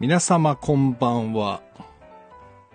[0.00, 1.60] 皆様こんばんは。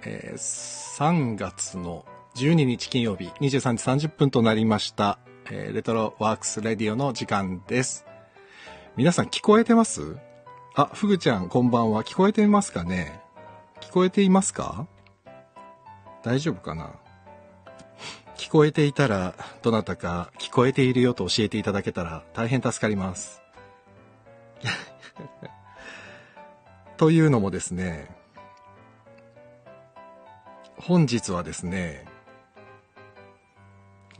[0.03, 5.19] えー3月の12日金曜日23時30分となりました。
[5.49, 8.05] えーレトロワークスレディオの時間です。
[8.97, 10.17] 皆さん聞こえてます？
[10.75, 12.03] あ、ふぐちゃんこんばんは。
[12.03, 13.21] 聞こえてますかね？
[13.79, 14.85] 聞こえていますか？
[16.23, 16.91] 大丈夫かな？
[18.35, 23.41] 聞こえていたら、どなたか聞こえているよと教えていただけたら大変助かります。
[26.97, 28.07] というのもですね、
[30.77, 32.05] 本日はですね、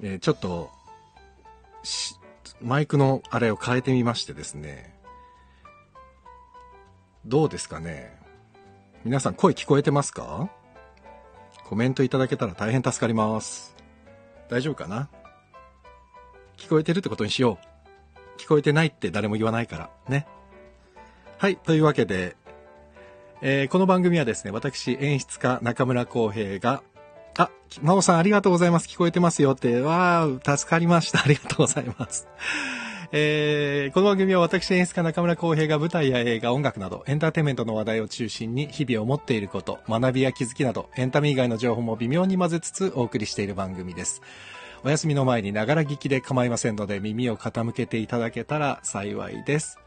[0.02, 0.70] えーちょっと、
[1.84, 2.16] し
[2.62, 4.98] マイクのあれを変えてみましてですね、
[7.26, 8.18] どうですかね？
[9.06, 10.50] 皆さん声聞こえてますか？
[11.66, 13.76] コメントいただけたら大変助かります。
[14.50, 15.10] 大丈夫かな？
[16.58, 17.60] 聞こえてるってことにしよ
[18.38, 18.40] う。
[18.42, 19.90] 聞こえてないって誰も言わないから。
[20.10, 20.28] ね。
[21.38, 21.58] はい。
[21.58, 22.36] というわけで、
[23.46, 26.82] えーこの番組はですね、私、演出家中村浩平が、
[27.38, 28.88] あ、真央さんありがとうございます。
[28.88, 31.20] 聞こえてますよって、わー、助かりました。
[31.20, 32.30] ありがとうございます。
[33.12, 44.22] えーこの番組は私演出家中村浩平が舞台や映画、音楽などエンターテインメントの話題を中心に日々思っていること、学びや気づきなどエンタメ以外の情報も微妙に混ぜつつお送りしている番組です。
[44.86, 49.83] お休みの前にながら聞きで構いませんので耳を傾けていただけたら幸いです。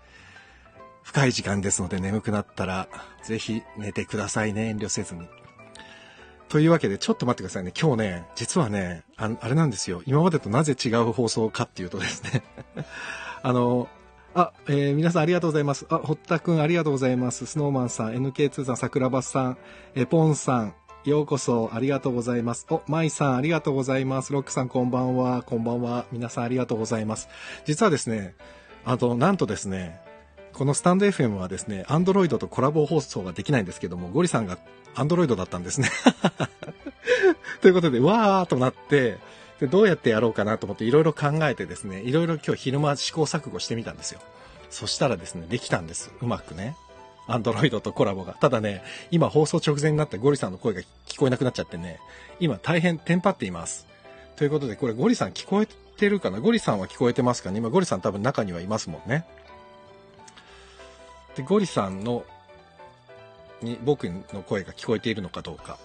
[1.06, 2.88] 深い時間ですので眠くなったら
[3.22, 5.28] ぜひ寝てくださいね、遠慮せずに。
[6.48, 7.72] というわけで、ちょっと待ってくださいね。
[7.80, 10.02] 今日ね、実はね、ああれなんですよ。
[10.04, 12.42] 今までとなぜ違う放送かっていうとですね。
[13.42, 13.88] あの、
[14.34, 15.86] あ、えー皆さんありがとうございます。
[15.88, 17.46] あ、堀田くんありがとうございます。
[17.46, 19.58] スノーマンさん、NK2 さん、桜庭さん、
[19.94, 20.74] え、ポンさん、
[21.04, 22.66] ようこそありがとうございます。
[22.68, 24.32] お、マイさんありがとうございます。
[24.32, 25.42] ロックさんこんばんは。
[25.42, 26.04] こんばんは。
[26.10, 27.28] 皆さんありがとうございます。
[27.64, 28.34] 実はですね、
[28.84, 30.00] あと、なんとですね、
[30.56, 34.56] このスタンド FM はですね、アンドロイドとコラボ放送ができないんですけども、ゴリさんが
[34.94, 35.90] アンドロイドだったんですね。
[37.60, 39.18] ということで、わーとなって、
[39.60, 44.20] で、どうやってやろうかなと思っていろいろ考えてですね、いろいろ今日昼間試行錯誤してみたんですよ。
[44.70, 46.10] そしたらですね、できたんです。
[46.22, 46.74] うまくね。
[47.26, 48.32] アンドロイドとコラボが。
[48.40, 52.00] ただね、今放送直前になってゴリさんの声が聞こえなくなっちゃってね、
[52.40, 53.86] 今大変テンパっています。
[54.36, 56.40] ということで、これゴリさん聞こえてるかな？
[56.40, 57.58] ゴリさんは聞こえてますかね？
[57.58, 59.26] 今ゴリさん多分中にはいますもんね。
[61.36, 62.24] で、ゴリさんの、
[63.62, 65.78] に僕の声が聞こえているのかどうか。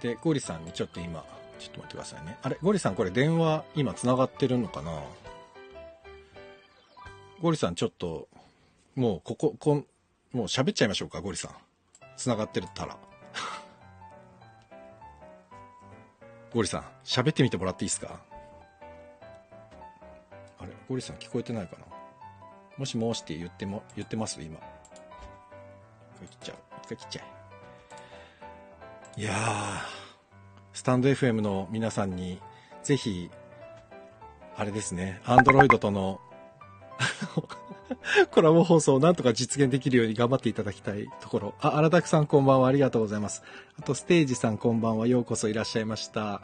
[0.00, 1.24] で、ゴリさんにちょっと今、
[1.58, 2.38] ちょっと待ってくださいね。
[2.42, 5.02] あれ、ゴリさんこれ電話今繋がってるのかな？
[7.40, 8.28] ゴリさんちょっと、
[8.94, 9.86] もうここ、こん、
[10.32, 11.50] もう喋っちゃいましょうか、ゴリさん。
[12.16, 12.96] 繋がってるったら。
[16.52, 18.20] ゴリさん、喋ってみてもらっていいですか？
[20.58, 21.84] あれ、ゴリさん聞こえてないかな？
[22.78, 24.40] もしもしって言っても、言ってます？
[24.42, 24.56] 今。
[24.56, 26.56] 一回切っちゃう。
[26.82, 27.22] 一回切っちゃ
[29.16, 29.20] え。
[29.20, 29.36] いやー、
[30.72, 32.40] スタンド FM の皆さんに、
[32.82, 33.30] ぜひ、
[34.56, 36.20] あれですね、アンドロイドとの、
[38.32, 41.54] コラボ放送をなんとか実現できるように頑張っていただきたいところ。
[41.60, 43.42] あ、荒拓さんこんばんはありがとうございます。
[43.78, 46.42] あと、ステージさんこんばんはようこそいらっしゃいました。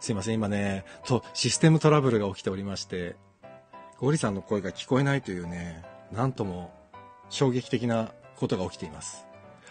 [0.00, 3.16] すいません、今ね、と、システムトラブルが起きておりまして、
[3.98, 6.72] ゴリさんの声が聞こえないというね、なんとも
[7.30, 9.26] 衝撃的なことが起きています。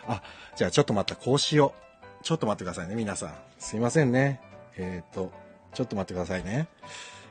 [0.08, 0.22] あ、
[0.56, 1.74] じゃあちょっと待った、こうしよ
[2.22, 2.24] う。
[2.24, 3.36] ちょっと待ってくださいね、皆さん。
[3.60, 4.42] すいませんね。
[4.78, 5.32] えっ、と、
[5.74, 6.68] ちょっと待ってくださいね。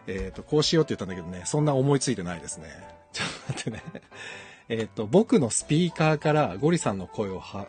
[0.06, 2.69] えっ、と、こうしようって言ったんだけどね、そんな思いついてないですね。
[3.12, 3.82] ちょっと待ってね。
[4.69, 7.66] えっと、僕のスピーカーからゴリさんの声をは、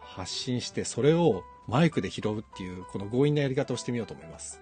[0.00, 4.60] 発信して、それをマイクで拾うっていう、この強引なやり方をしてみようと思います。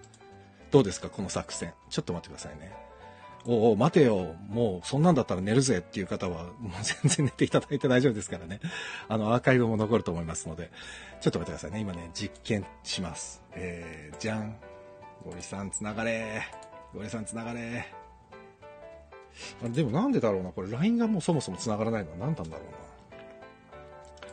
[0.69, 1.73] どうですか、この作戦。
[1.89, 2.84] ちょっと待ってくださいね。
[3.47, 4.35] おお待てよ。
[4.49, 8.59] もう、そんなんだったら寝るぜっていう方は、もう全然寝ていただいて大丈夫ですからね。
[9.07, 10.71] あの、アーカイブも残ると思いますので、
[11.21, 11.79] ちょっと待ってくださいね。
[11.79, 13.43] 今ね、実験します。
[13.53, 14.55] えー、じゃん。
[15.23, 16.41] ゴリさんつながれ。
[16.93, 17.87] ゴリさんつながれ。
[19.63, 20.51] あでもなんでだろうな。
[20.51, 22.85] これ LINE がもうそもそもつながらないのは何なんだろうな。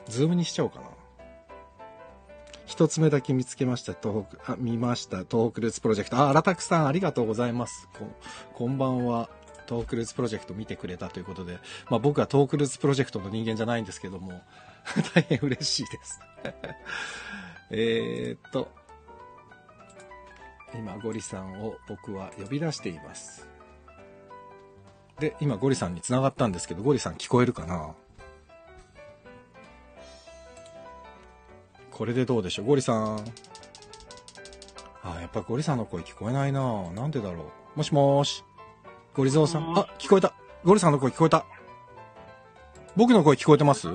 [0.08, 0.86] ズームにしちゃおうかな。
[2.66, 3.92] 一つ目だけ見つけました。
[3.92, 5.18] 東北、あ、見ました。
[5.18, 6.16] 東北ルーツプロジェクト。
[6.16, 7.88] あ、荒拓さんありがとうございます。
[7.98, 8.06] こ
[8.54, 9.28] こんばんは。
[9.66, 14.42] 東北ルーツプロジェクト見てくれたということで、まあ僕は東北ルーツプロジェクトの人間じゃないんですけども、
[15.14, 16.20] 大変嬉しいです。
[17.70, 18.68] えーっと、
[20.74, 23.48] 今ゴリさんを僕は呼び出しています。
[25.18, 27.94] で、今ゴリさんに繋がったんですけど、ゴリさん聞こえるかな？
[32.02, 32.64] これでどうでしょう？
[32.66, 33.24] ゴリさん。
[35.04, 37.78] あ、やっぱゴリさんの声聞こえないななんでだろう？
[37.78, 38.42] もしもーし。
[39.14, 39.78] ゴリゾーさん。
[39.78, 40.34] あ、聞こえた。
[40.64, 41.46] ゴリさんの声聞こえた。
[42.96, 43.86] 僕の声聞こえてます？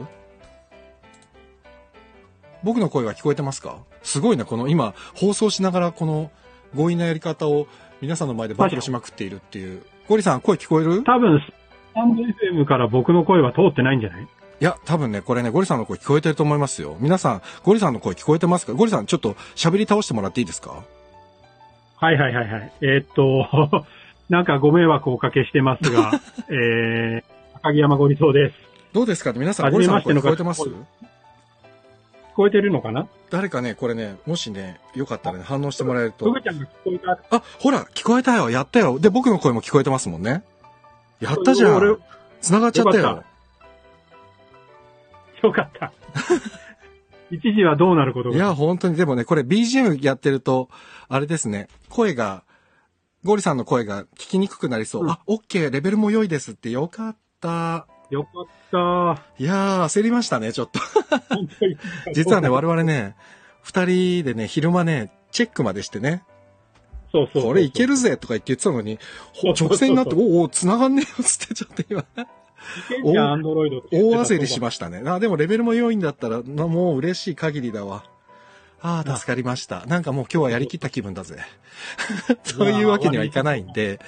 [2.63, 3.79] 僕の声は聞こえてますか？
[4.03, 6.31] すごいね、この今、放送しながらこの
[6.73, 7.67] 強引なやり方を
[7.99, 9.83] 皆さんの前で暴露しまくっているっていう。
[10.07, 11.03] ゴリさん、声聞こえる？
[11.03, 14.27] 多分、スタンド FM から僕の声は通ってないんじゃない？
[14.59, 16.97] いや、多分ね、これね、ゴリさんの声聞こえてると思いますよ。
[16.99, 18.73] 皆さん、ゴリさんの声聞こえてますか？
[18.73, 20.83] ゴリさん、ちょっと喋り倒してもらっていいですか？
[21.97, 22.71] はいはいはいはい。
[22.81, 23.85] えーっと、
[24.29, 26.11] なんかご迷惑をおかけしてますが、
[26.49, 27.23] えー、
[27.57, 28.55] 赤木山ごりそうです。
[28.93, 30.61] どうですか皆さん、はゴリさんの声聞こえてます？
[30.63, 30.73] 聞
[32.35, 33.07] こえてるのかな？
[33.29, 36.25] 誰かね、これね、もしね、よかったらね、反応してもらえると。
[36.25, 37.19] ふぐちゃんが聞こえた。
[37.37, 38.97] あ、ほら、聞こえたよ、やったよ。
[38.99, 40.43] で、僕の声も聞こえてますもんね。
[41.19, 41.97] やったじゃ俺ん。
[42.41, 43.23] 繋がっちゃったよ
[45.43, 45.69] よかっ。
[45.77, 45.91] た。
[47.29, 48.35] 一時はどうなることが？
[48.35, 50.69] いや、本当に、でもね、これ BGM やってると、
[51.09, 52.43] あれですね、声が、
[53.23, 55.03] ゴリさんの声が聞きにくくなりそう。
[55.03, 57.87] うんあ、OK、レベルも良いですってよかった。
[58.09, 59.21] よかった。
[59.37, 60.79] いやー、焦りましたね、ちょっと。
[62.13, 63.15] 実はね、我々ね、
[63.61, 66.23] 二人でね、昼間ね、チェックまでしてね、
[67.11, 68.99] そうそうこれいけるぜとか言って言ってたのに、
[69.33, 72.05] ほ直線になって、おお、繋がんねえよ、つってちょっと今、
[73.91, 75.01] 大た焦りしましたね。
[75.05, 78.03] あ、でもレベルも良いんだったら、なもう嬉しい限りだわ。
[78.81, 79.85] ああ、助かりました。
[79.85, 81.37] なんかもう今日はやりきった気分だぜ。
[82.43, 83.99] そういうわけにはいかないんで、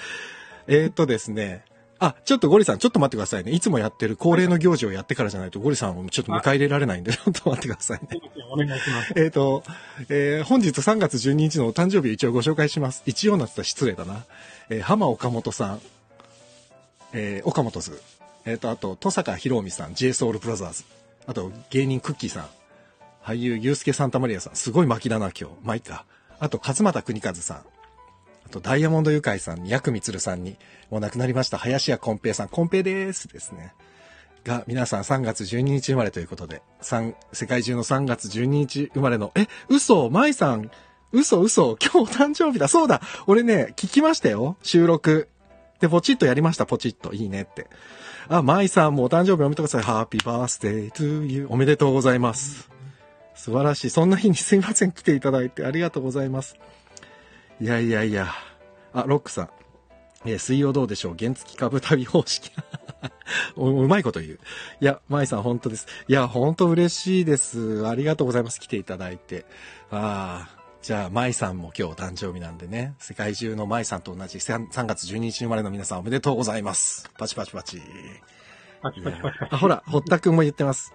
[0.67, 1.63] えーっとですね、
[1.99, 3.51] あ、ちょっとゴリさん、ちょっと待ってくださいね。
[3.51, 8.21] いつもやってる恒例の行事をやってからじゃないと、ゴリさんをちょっと迎え入れられないんで、 ちょっと待ってくださいね。
[8.51, 9.13] お願いします。
[9.17, 9.63] えっ、と、
[10.07, 13.03] えー本日3月12日のお誕生日を一応ご紹介します。
[13.05, 14.23] 一応なってたら失礼だな。
[14.69, 15.81] えー浜岡本さん、
[17.11, 17.99] えー岡本図。
[18.49, 20.85] えっ、と、あと、戸坂博美さん、JSOULBROTHERS。
[21.27, 22.47] あと、芸人クッキーさん。
[23.23, 24.55] 俳優、ユースケ・サンタマリアさん。
[24.55, 25.55] すごい巻きだな、今日。
[25.63, 26.05] まあ、いいか。
[26.39, 27.57] あと、勝俣邦和さん。
[27.57, 30.57] あと、ダイヤモンドユカイさんに、ヤクミツルさんに、
[30.89, 32.49] もう亡くなりました、林家コンペイさん。
[32.49, 33.27] コンペイです。
[33.27, 33.73] ですね。
[34.43, 40.71] が、皆さん3月12日生まれということで、三世界中の3月12日生まれの、え、嘘舞さん、
[41.11, 45.27] 嘘嘘今日お誕生日だそうだ俺ね、聞きましたよ収録。
[45.79, 47.13] で、ポチッとやりました、ポチッと。
[47.13, 47.67] いいねって。
[48.31, 49.91] あ、舞さんもお誕生日おめでとうございます。
[49.91, 51.49] ハッピーバースデートゥーユー。
[51.49, 52.69] おめでとうございます。
[53.33, 53.89] 素晴らしい。
[53.89, 54.91] そんな日にすいません。
[54.91, 56.55] 来ていただいてありがとうございます。
[57.59, 58.27] いやいやいや。
[58.93, 59.49] あ、ロックさん。
[60.25, 62.51] え水曜どうでしょう原付株旅方式。
[63.57, 64.39] うまいこと言う。
[64.79, 65.87] いや、舞さん本当です。
[66.07, 67.87] いや、本当嬉しいです。
[67.87, 68.59] ありがとうございます。
[68.59, 69.45] 来ていただいて。
[69.89, 70.58] ああ。
[70.81, 72.95] じゃあ、舞さんも今日お誕生日なんでね。
[72.99, 77.09] 世界中の舞さんと同じ 3, 3月12日生まれの皆さんおめでとうございます。
[77.17, 77.81] パチパチパチ。
[78.81, 79.53] パチパチパチパチ。
[79.55, 80.93] あ、ほら、堀田くんも言ってます。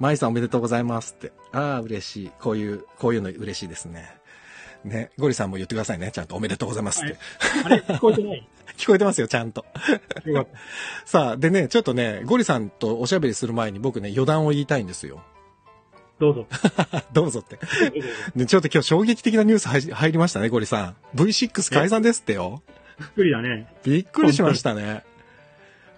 [0.00, 1.32] 舞さんおめでとうございますって。
[1.52, 2.30] ああ、嬉しい。
[2.40, 4.06] こういう、こういうの嬉しいですね。
[4.84, 6.12] ね、ゴリさんも言ってくださいね。
[6.12, 7.16] ちゃんとおめでとうございますって。
[7.64, 8.48] あれ聞こえてない？
[8.76, 9.64] 聞こえてますよ、ちゃんと。
[11.06, 15.24] さあ、でね、ちょっとね、ゴリさんとおしゃべりする前に僕ね、余談を言いたいんですよ。
[16.18, 16.24] た。
[16.24, 16.46] どうぞ。
[17.12, 18.46] どうぞって。
[18.46, 20.96] ちょっと今日衝撃的なニュース入りましたね、ゴリさん。
[21.14, 22.62] V6 解散ですってよ。
[22.98, 23.66] びっくりだね。
[23.84, 25.04] びっくりしましたね。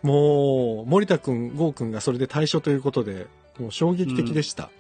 [0.03, 3.27] もう、森田くん、ゴーくんがそれで対象ということで、
[3.59, 4.71] もう衝撃的でした。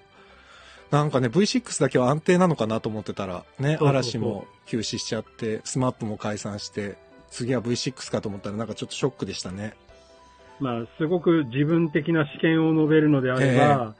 [0.90, 6.97] なんかね、V6 だけは安定なのかなと思ってたら、ね、嵐も休止しちゃって、スマップも解散して、
[7.30, 9.75] 次は V6 かと思ったらなんかちょっとショックでしたね。
[10.61, 13.95] まあ、すごく自分的な私見を述べるのであれば、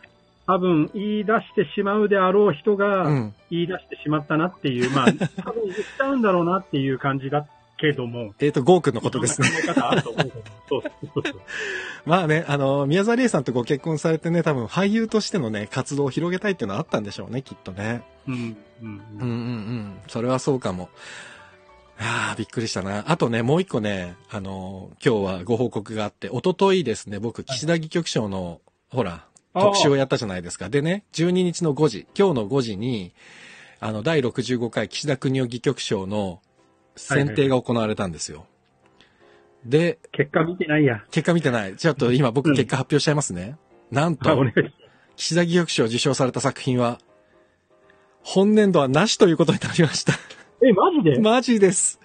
[0.49, 3.35] 多分言い出してしまうであろう人うがん。
[3.51, 5.07] 言い出してしまったなっていう、まあ、
[5.45, 8.33] 多分言っちゃうんだろうなっていう感じだけども。
[8.41, 9.49] えっ、と、ゴーくんのことですね。
[12.07, 18.03] まあね、あの、宮沢りえさんとご結婚されてね、多分俳優としてのね、活動を広げたいっていうのはあったんでしょうね、きっとね。
[18.27, 18.37] うん、う
[18.87, 19.99] ん、うんうんうん。
[20.07, 20.89] それはそうかも。
[21.99, 23.05] ああ、びっくりしたな。
[23.07, 29.28] あとね、もう一個ね、あの、今日はご報告があって、一昨日ですね、僕、岸田戯曲賞の、ほら、
[29.61, 30.69] 特集をやったじゃないですか。
[30.69, 33.13] でね、12日の5時、今日の5時に、
[33.81, 36.41] あの、第65回岸田国夫戯曲賞の
[36.97, 38.47] 選定が行われたんですよ。
[39.65, 41.05] で、結果見てないや。
[41.11, 41.77] 結果見てない。
[41.77, 43.57] ちょっと今僕うん結果発表しちゃいますね。
[43.91, 44.75] なんとあ、、お願いします。
[45.17, 46.99] 岸田戯曲賞を受賞された作品は、
[48.23, 50.13] 本年度はなしということになりました。
[50.63, 51.19] え、マジで？
[51.21, 52.01] マジです。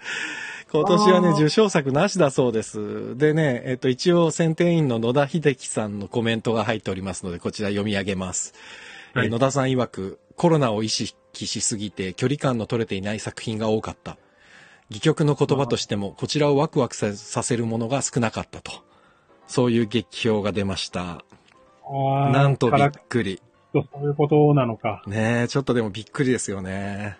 [0.74, 3.16] 今年はね、受賞作なしだそうです。
[3.16, 8.54] でね、えっと、一応、選定委員の野田秀樹さんのコメントが入っておりますので、こちら読み上げます。
[9.14, 14.18] えーはい野田さん曰く、コロナを意識しすぎて距離感の取れていない作品が多かった。
[14.90, 18.72] 戯曲の言葉としても、こちらをワクワクささせるものが少なかったと。
[19.46, 21.24] そういう激評が出ました。
[22.32, 23.40] なんとびっくり。
[23.72, 25.04] そういうことなのか。
[25.06, 27.18] ねえ、ちょっとでもびっくりですよね。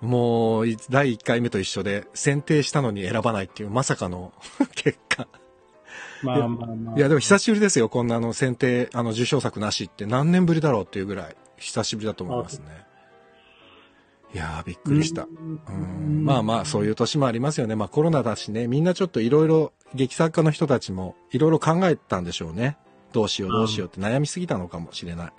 [0.00, 4.32] もう、い第1回目と一緒で、選定したのに選ばないっていう、まさかの
[4.74, 5.26] 結果。
[6.22, 6.96] まあまあまあ。
[6.96, 7.88] いや、でも久しぶりですよ。
[7.88, 12.86] こんなあの選定、あの受賞作なしって何年ぶりだろうっていうぐらい久しぶりだと思いますね。
[14.34, 15.22] いやー、びっくりした。
[15.24, 17.74] うん、まあまあ、そういう年もありますよね。
[17.74, 22.76] まあコロナだしね、みんなちょっといろいろ、劇作家の人たちもいろいろ考えたんでしょうね。
[23.12, 25.32] どうしようどうしようって悩みすぎたのかもしれない。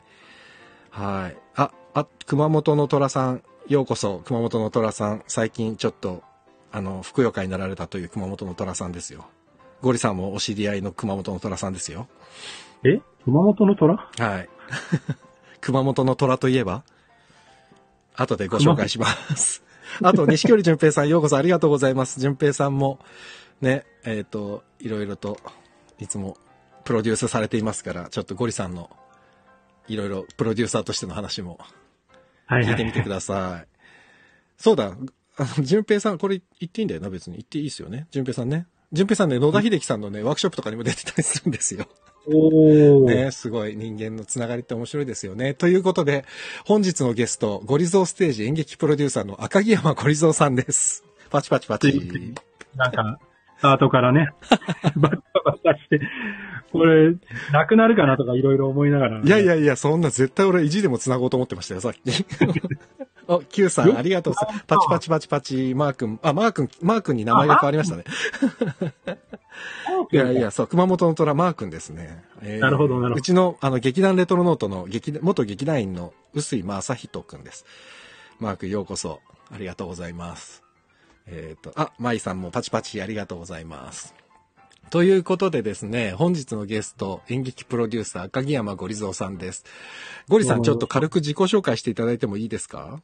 [0.90, 1.38] はい。
[1.56, 6.24] あ、あ、熊本の虎さん、ようこそ、熊本の虎さん、最近ちょっと、
[6.72, 9.26] あの、ふくよかになられたという熊本の虎さんですよ。
[9.82, 12.08] ゴリさんもお知り合いの熊本の虎さんですよ。
[12.86, 13.02] え？
[13.26, 13.96] 熊本の虎？
[13.96, 14.50] はい。
[15.60, 16.84] 熊本の虎といえば？
[18.16, 19.64] 後でご紹介します。
[20.02, 22.22] あと、西距離淳平さん、ようこそありがとうございます。
[22.22, 23.00] 淳平さんも、
[23.60, 25.40] ね、えっ、と、いろいろと、
[26.00, 26.38] いつも、
[26.86, 28.90] プロデュースされていますから、ちょっとゴリさんの、
[29.88, 31.60] いろいろ、プロデューサーとしての話も、
[32.48, 33.68] はいてみてください。
[34.58, 34.98] そうだ、
[35.38, 37.38] あの、淳平さん、これ言っていいんだよな、別に。
[37.38, 38.08] 言っていいですよね。
[38.10, 38.66] 淳平さんね。
[38.92, 41.88] 淳平さんね、野田秀樹さんのね、ワークショップとかにも出てたりするんですよ。
[42.26, 43.26] おー。
[43.26, 45.54] ね、すごい人間のつながりって面白いですよね。
[45.54, 46.26] ということで、
[46.66, 51.04] 本日のゲスト、ゴリゾーステージ演劇プロデューサーの赤木山ゴリゾーさんです。
[51.30, 52.34] パチパチパチ。
[52.76, 53.20] なんか、
[53.58, 54.30] スタートからね、
[54.96, 56.00] バッタバタして、
[56.72, 57.16] これ、
[57.52, 62.00] なくなるかなとかいろいろ思いながら、いやいやいや、そんな絶対俺意地でも繋ごうと思ってましたよ、さっき。
[63.28, 64.66] お、Q さん、ありがとうございます。
[64.68, 68.06] パチパチパチパチ、マー君、あ、マー君、マー君に名前が変わりましたね。
[70.12, 72.24] いやいや、そう、熊本の虎、マー君ですね。
[72.42, 77.66] えーなるほどなるほどうちの、あの、劇団レトロノートの劇、元劇団員の臼井正人君です。
[78.40, 79.20] マー君、ようこそ、
[79.52, 80.67] ありがとうございます。
[81.28, 84.16] えっ、と、あ、舞さんもパチパチありがとうございます。
[84.90, 89.66] ということでですね、本日のゲスト、演劇プロデューサー、赤木山ゴリゾーさんです。
[90.30, 93.02] ゴリさん、ちょっと軽く自己紹介していただいてもいいですか？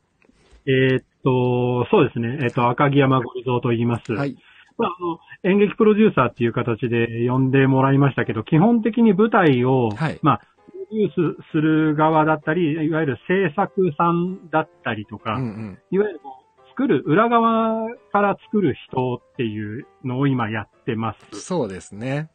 [0.66, 2.38] えーっと、そうですね。
[2.42, 4.14] えーっと、赤木山ゴリゾーと言います。
[4.14, 4.38] はい。
[4.78, 15.80] まあ、あの、演劇プロデューサーっていう形で呼んでもらいましたけど、基本的に舞台を、はいまあ、プロデュースする側だったり、いわゆる制作さんだったりとか、うんうん。
[15.92, 16.43] いわゆるこう
[16.76, 21.42] 作る、裏側から作る人っていうのを今やってます。
[21.42, 22.30] そうですね。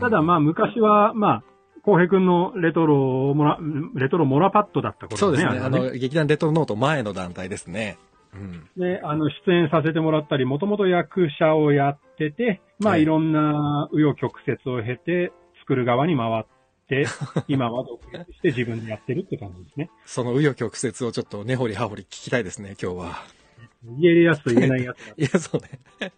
[0.00, 1.44] ただまあ昔は、まあ、
[1.82, 3.58] 浩平君のレトロモラ、
[3.94, 5.58] レトロモラパッドだった頃そうですね。
[5.58, 7.98] あの、劇団レトロノート前の団体ですね。
[8.34, 8.68] うん。
[8.76, 16.44] で、あの、出演させてもらったり、もともと役者をやってて、まあ、はいいろんな紆余曲折を経て、作る側に回っ
[16.88, 17.06] て、
[17.48, 19.90] 今は独立して自分でやってるって感じですね。
[20.04, 23.41] その紆余曲折をちょっと根掘り葉掘り聞きたいですね、今日は。
[23.84, 25.14] 言えるやつと言えないやつが。
[25.18, 26.12] いや、そうね。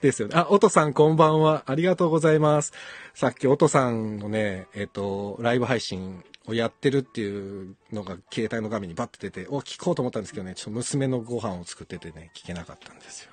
[0.00, 0.34] ですよね。
[0.36, 1.64] あ、おとさんこんばんは。
[1.66, 2.72] ありがとうございます。
[3.14, 13.30] さっきおとさんのね、えっ、と、ライブ配信をやってるっていうのが携帯の画面にバッて出て、お、聞こうと思ったんですけどね、ちょっと娘のご飯を作っててね、聞けなかったんですよ。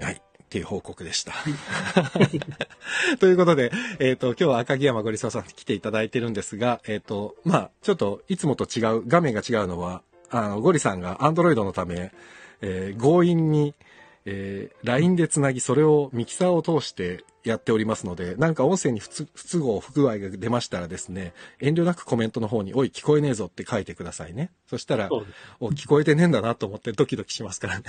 [0.00, 0.20] はい。
[0.46, 1.34] っていう報告でした。
[3.18, 12.12] ということで、えっ、と、今日は赤木山ごりそうさんに来ていただいてるんですが、えっ、と、まあ、ちょっといつもと違う、画面が違うのは、あの、ゴリさんが Android のため、
[12.60, 13.74] えー強引に、
[14.24, 19.26] えー LINE でつなぎ、それをミキサーを通してやっておりますので、なんか音声に不都
[19.60, 24.50] 合、不具合が出ましたらですね、遠慮なくコメントの方に、おい、聞こえねえぞって書いてくださいね。
[24.68, 25.08] そしたら。
[25.60, 27.84] お、聞こえてねえんだなと思ってドキドキしますからね。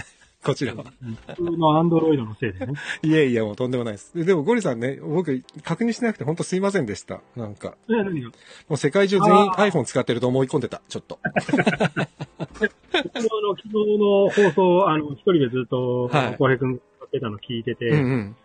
[0.48, 0.86] こちらは。
[1.28, 2.74] 普通のアンドロイドのせいでね。
[3.04, 4.18] いやいや、もうとんでもないです。
[4.18, 7.20] ででも、ゴリさんね、僕、確認してなくて本当すいませんでした。
[7.36, 8.30] なんか、え、何が？
[8.70, 11.20] もう世界中全員 iPhone 使ってると思い込んでた、ちょっと。
[11.28, 18.36] 昨日の、昨日の放送、あの、一人でずっと、はい浩平君がやってたの聞いてて、うんうん。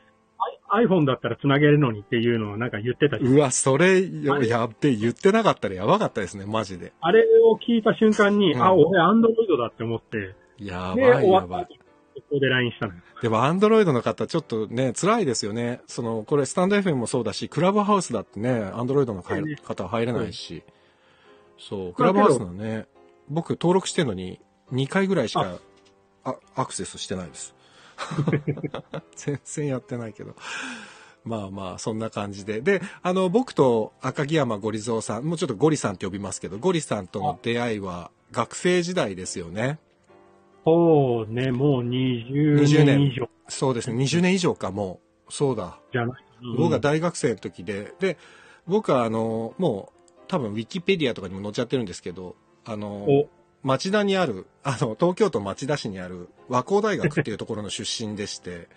[0.72, 6.92] iPhone だったら繋げるのにっていうのをなんか言ってたしうわ、それ、やっべ、言ってなかったらやばかったですね、マジで。
[7.00, 11.68] あれを聞いた瞬間に、うんあ、俺アンドロイドだって思って、で、やばいやばい。
[12.14, 13.00] 後、ここで LINE したのよ。
[13.20, 15.80] でも、アンドロイドの方、ちょっとね、辛いですよね。
[15.86, 20.62] その、これ、スタンド FM もそうだし、クラブハウスだってね、アンドロイドの方は入れないし。
[21.58, 22.86] そう、クラブハウスのね、
[23.28, 24.40] 僕、登録してるのに、
[24.72, 25.58] 2回ぐらいしか、
[26.24, 27.54] あアクセスしてないです。
[29.16, 30.34] 全然やってないけど。
[31.24, 32.60] まあまあ、そんな感じで。
[32.60, 39.78] で、あの、僕と赤木山ゴリゾーさん、もうちょっとゴリさんって呼びますけど、ゴリさんとの出会いは、学生時代ですよね。
[40.64, 45.32] そうね、もう20 20年年以上そうですね、20年以上か、もう。
[45.32, 45.78] そうだ。
[45.92, 46.54] じゃないかな。
[46.56, 48.16] 僕が大学生の時で、で、
[48.66, 53.28] 僕はあの、もう、多分ウィキペディアとかにも載っちゃってるんですけど、あの、お、
[53.62, 58.68] 町田にある、あの、東京都町田市にある和光大学っていうところの出身でして、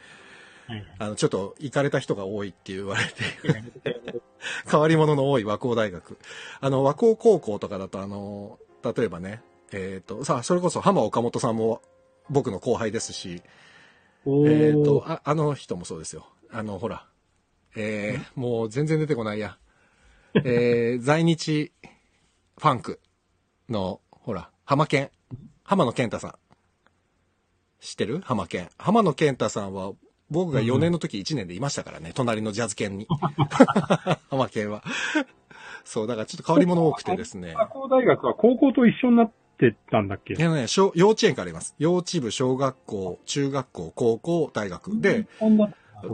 [0.68, 4.01] はいあの、ちょっと行かれた人が多いって言われて
[4.70, 6.18] 変わり者の多い和光大学。
[6.60, 8.58] あの、和光高校とかだと、あの、
[8.96, 9.42] 例えばね、
[9.75, 11.82] えっ、と、さあ、それこそ浜岡本さんも
[12.29, 13.44] 僕の後輩ですし、
[14.25, 16.25] おえっ、ーと、あ、あの人もそうですよ。
[16.50, 17.05] あの、ほら、
[17.75, 19.58] えー、もう全然出てこないや。
[20.34, 21.74] えー、 在日
[22.58, 23.01] ファンク
[23.70, 25.12] の、ほら、浜健。
[25.63, 26.34] 浜野健太さん。
[27.82, 28.22] 知ってる？
[28.22, 28.70] 浜健。
[28.77, 29.91] 浜野健太さんは、
[30.32, 33.08] 僕が4年の時1年でいましたからね、隣のジャズ犬に。
[34.32, 34.84] 浜健は。
[35.84, 37.53] そう、だからちょっと変わり者多くてですね。
[37.55, 40.36] 和光大学は高校と一緒になってたんだっけ？
[40.36, 41.76] ね、小幼稚園からあります。
[41.80, 45.00] 幼稚部、小学校、中学校、高校、大学。
[45.00, 45.28] で、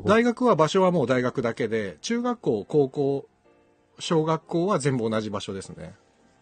[0.05, 3.27] 大学は場所はもう大学だけで、中学校、高校、
[3.99, 5.93] 小学校は全部同じ場所ですね。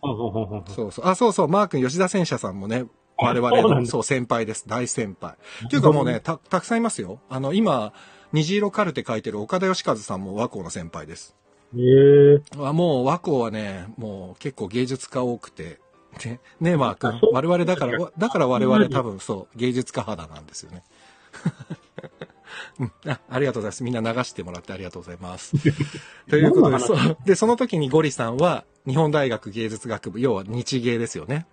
[0.02, 1.06] そうそう。
[1.06, 2.86] あ、そうそう、マー君、吉田戦車さんもね、
[3.18, 4.66] 我々の、そう、先輩です。
[4.68, 5.36] 大先輩。
[5.66, 7.20] っていうかもうね、た、たくさんいますよ。
[7.30, 7.92] あの、今、
[8.32, 11.36] 虹色カルテ書いてる岡田義和さんも和光の先輩です。
[11.76, 12.72] へえ。
[12.72, 15.80] もう和光はね、もう結構芸術家多くて、
[16.26, 17.20] ね、ねえ、マー君。
[17.32, 20.84] 我々だから、だから我々多分そう、芸術家肌なんですよね。
[22.80, 23.84] うんあ、ありがとうございます。
[23.84, 25.56] みんな流してもらってありがとうございます。
[26.30, 27.18] ということで、そう。
[27.26, 31.46] で、その時にゴリさんは、日本大学芸術学部、要は日芸ですよね。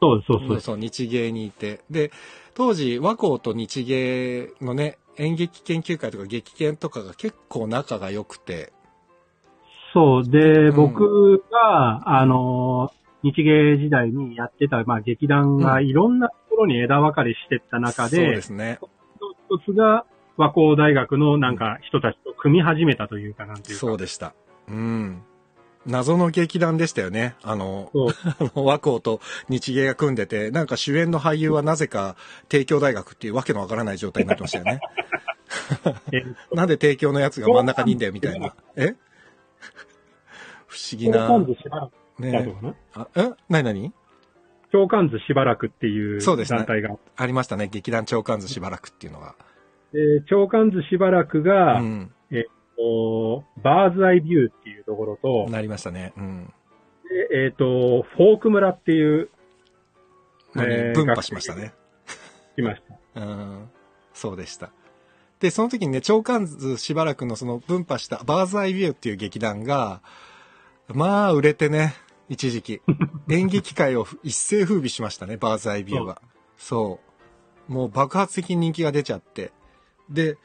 [0.00, 0.60] そうそうそう。
[0.60, 1.80] そう、日芸にいて。
[1.90, 2.12] で、
[2.54, 8.72] 当時、和光と日芸のね、演劇研究会とか劇研とかが結構仲が良くて、
[9.92, 10.24] そう。
[10.24, 12.92] で、うん僕が、あの、
[13.22, 18.78] 日芸時代にやってた、まあ、劇団がいろんなところに枝分かれしてった中そうで、ですね。
[19.48, 20.04] 一つが
[20.36, 23.80] 和光大学のなんか人たちと組み始めたというかなんていうか。
[23.80, 24.32] そうでした。
[24.68, 25.22] うん。
[25.86, 27.34] 謎の劇団でしたよね。
[27.42, 27.90] あの、
[28.54, 32.16] 和光と日芸が組んでて、なんか主演の俳優はなぜか
[32.48, 34.80] 帝京大学っていうわけのわからない状態になってましたよね。
[36.12, 36.22] え
[36.54, 38.54] なんで帝京のやつが真ん中にいんだよみたいな。
[38.76, 38.94] え？
[40.66, 41.28] 不思議な。
[42.20, 42.74] ねとかな。
[42.94, 43.30] あ、え？
[43.48, 43.92] なになに
[44.72, 46.96] 長官図しばらくっていうそうですね団体が。
[47.16, 47.68] ありましたね。
[47.68, 49.34] 劇団長官図しばらくっていうのが。
[49.92, 52.12] で、長官図しばらくが、うん。
[52.80, 56.14] こうバーズアイビューっていうところと、なりましたね。
[56.16, 56.52] うん。
[57.30, 59.28] でえっ、と、フォーク村っていう、
[60.56, 61.74] えー分派しましたね。
[62.56, 62.82] 来まし
[63.14, 63.20] た。
[63.20, 63.70] うん。
[64.14, 64.70] そうでした。
[65.40, 70.00] で、その時にね、長官図しばらくのその分派したバーズアイビューっていう劇団が、
[70.88, 71.92] まあ、売れてね、
[72.30, 72.80] 一時期。
[73.28, 76.22] 演劇界を一世風靡しましたね、バーズアイビューは。
[76.56, 77.00] そ
[77.68, 77.72] う。
[77.72, 79.52] もう爆発的に人気が出ちゃって。
[80.08, 80.38] で、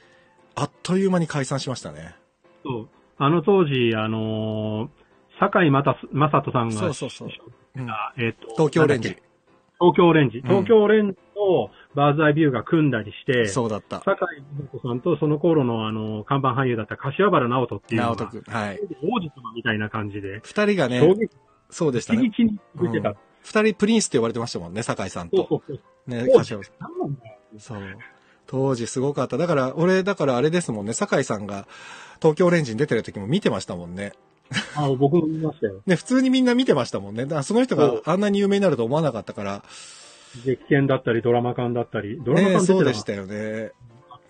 [0.55, 2.15] あっという間に解散しましたね。
[2.63, 2.89] そう。
[3.17, 4.89] あの当時、あのー、
[5.39, 7.29] 坂井正正人さんが、そうそうそう。
[7.77, 9.17] うんえっ、と、東京レンジ。
[9.79, 10.37] 東京オレンジ。
[10.39, 13.99] ん東京オレンジとバーズアイビューが組んだりして、そうだった。
[13.99, 18.41] 坂井美子さんとその頃のあの、看板俳優だった柏原直人っていう直人くん。
[18.43, 18.79] はい。
[19.03, 21.01] 王子様みたいな感じで、二人がね、
[21.69, 22.29] そうでしたね。
[22.29, 23.09] 的に出てた。
[23.09, 25.37] うん二人プリンスって呼ばれてましたもんね、酒井さんと。
[25.37, 26.09] そうそうそう。
[26.09, 26.55] ね、当時
[27.59, 27.79] そう。
[28.47, 29.37] 当時すごかった。
[29.37, 31.67] だから、俺、だからあれですもんね、酒井さんが
[32.19, 34.13] 東京レンジに出てる時も見てましたもんね。
[34.75, 35.81] あ、僕も見ましたよ。
[35.85, 37.23] ね、普通にみんな見てましたもんね。
[37.23, 39.63] だからその人があんなに有名になると思わなかったから。
[40.43, 43.71] 劇研だったり、ドラマ館だったり、ドラマね、館出てたそうでしたよね。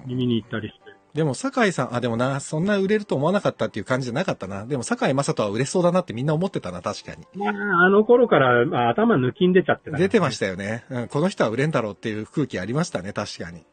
[0.05, 0.84] 見に行ったりして。
[1.15, 4.65] でも、酒井さん、あ、でもな、そんな売れると思わなかったっていう感じじゃなかったな。
[4.65, 7.25] でも、酒井正人は売れそうだなってみんな思ってたな、確かに。
[7.35, 10.83] まあ、あの頃から、まあ、頭抜きん出ちゃってた、出てまししたよね。
[10.89, 13.65] うん、この人は売れんだろうっていう空気ありましたね、確かに。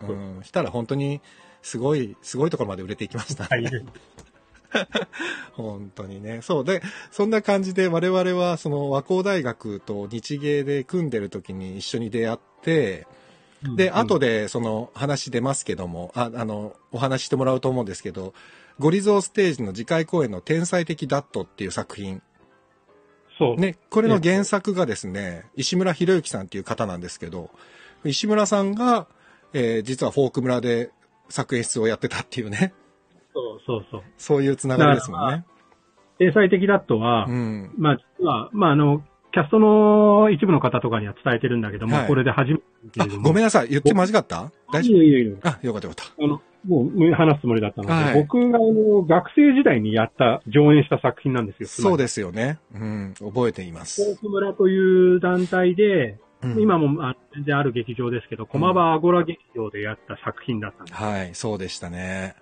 [0.00, 0.06] た。
[0.06, 1.20] うん、したら本当に、
[1.60, 3.48] すごい、すごいところまで売れていきましたね。
[3.50, 3.86] はい。
[5.54, 6.40] 本当にね。
[6.42, 6.64] そう。
[6.64, 13.08] で、そんな感じで我々はその和光大学と日芸で組んでる時に一緒に出会って、
[13.76, 18.34] で、後で、でその話出ますけども、ああの、お話ししてもらうと思うんですけど、
[18.78, 22.22] ゴリゾーステージの次回公演の天才的ダットっていう作品。
[23.38, 23.56] そう。
[23.56, 27.50] ね、これの原作がですね、石村博之さんっていう方なんですけど、
[28.04, 29.06] 石村さんが、
[29.52, 30.90] えー実はフォーク村で
[31.28, 32.74] 作演出をやってたっていうね、
[33.36, 34.02] そうそうそう。
[34.16, 35.44] そういうつながりですもんね。
[36.18, 37.74] 天才的ダットは、うん。
[37.76, 39.04] まあ、実は、まあ、あの、
[39.36, 42.62] キャストの一部の方とかには伝えてるんだけども、はいこれで初めて
[42.94, 43.22] けあれど、も。
[43.24, 43.68] ごめんなさい。
[43.68, 44.50] 言って間違った？
[44.72, 51.68] 大丈いいよいいよいいよ夫あ、よかったよかっあの、もう話すつもりだったので、はい僕があの学生時代にやった、上演した作品なんですよ。
[51.68, 51.82] た。
[51.82, 52.58] そうでですよね。
[52.74, 53.14] うん。
[53.18, 54.18] 覚えていまフォすー。
[54.18, 61.02] ク村という団体で、うん今もあ全然ある劇場ですけど、駒場アゴラ劇場でやった作品だったんです。
[61.02, 62.36] はい、そうでしたね。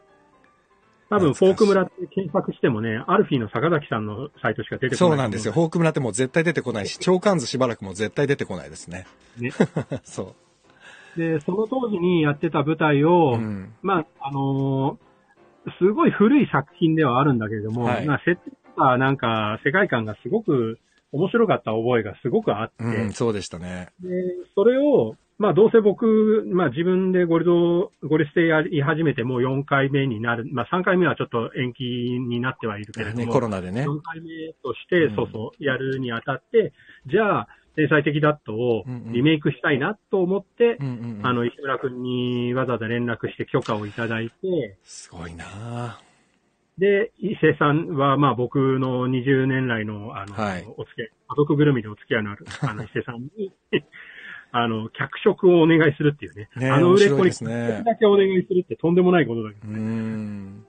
[1.17, 5.11] 多分、フォーク村って検索してもね、アルフィーの坂崎さんのサイトしか出てこない。
[5.11, 5.53] そうなんですよ。。
[5.53, 9.07] フォーク村ってもう絶対出てこないし、長官図しばらくも絶対出てこないですね。
[9.39, 9.51] ね
[10.05, 10.35] そ
[11.17, 13.35] で、その当時にやってた舞台を、う。
[13.35, 13.73] うん。
[13.83, 15.05] まあ、あのー
[15.79, 20.79] すごい古い作品ではあるんだけれども、はいまあ、設定とかなんか世界観がすごく
[21.13, 23.89] 面白かった覚えがすごくあって、うん、そうでしたね。
[24.01, 24.11] で、
[24.55, 33.83] それを、まあ、どうせ僕、まあ自分でゴリゾ、ゴリステやり始めてもう4回目になる、まあ3回目はちょっと延期になってはいるけれども、ね、コロナでね。
[33.83, 35.17] 4回目として、うん。
[35.17, 36.73] そうそう、やるにあたって、
[37.07, 41.27] じゃあ、天才的ダットをリメイクしたいなと思って、うんうんうん。
[41.27, 46.01] あの、石村くんにわざわざ連絡して許可をいただいて、すごいなあ
[46.79, 50.65] で、伊勢さんは、まあ僕の20年来の、あの、はい。
[50.77, 53.53] お付き合い、家族ぐるみでお付き合いのある、あの、伊勢さんに、
[54.57, 56.49] あの、脚色をお願いするっていうね。
[56.55, 60.65] ねあの売れっ子に脚色だけお願いするってとんでもないことだけどうーん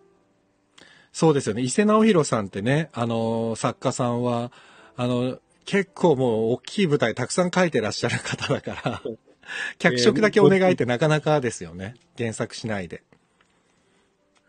[1.12, 1.62] そうですよね。
[1.62, 4.52] 伊勢直弘さんってね、あの、作家さんは、
[4.98, 9.04] あの、結構もう大きい舞台たくさん書いてらっしゃる方だから、
[9.78, 11.94] 脚色だけお願いってなかなかですよね。
[12.18, 13.04] 原作しないで。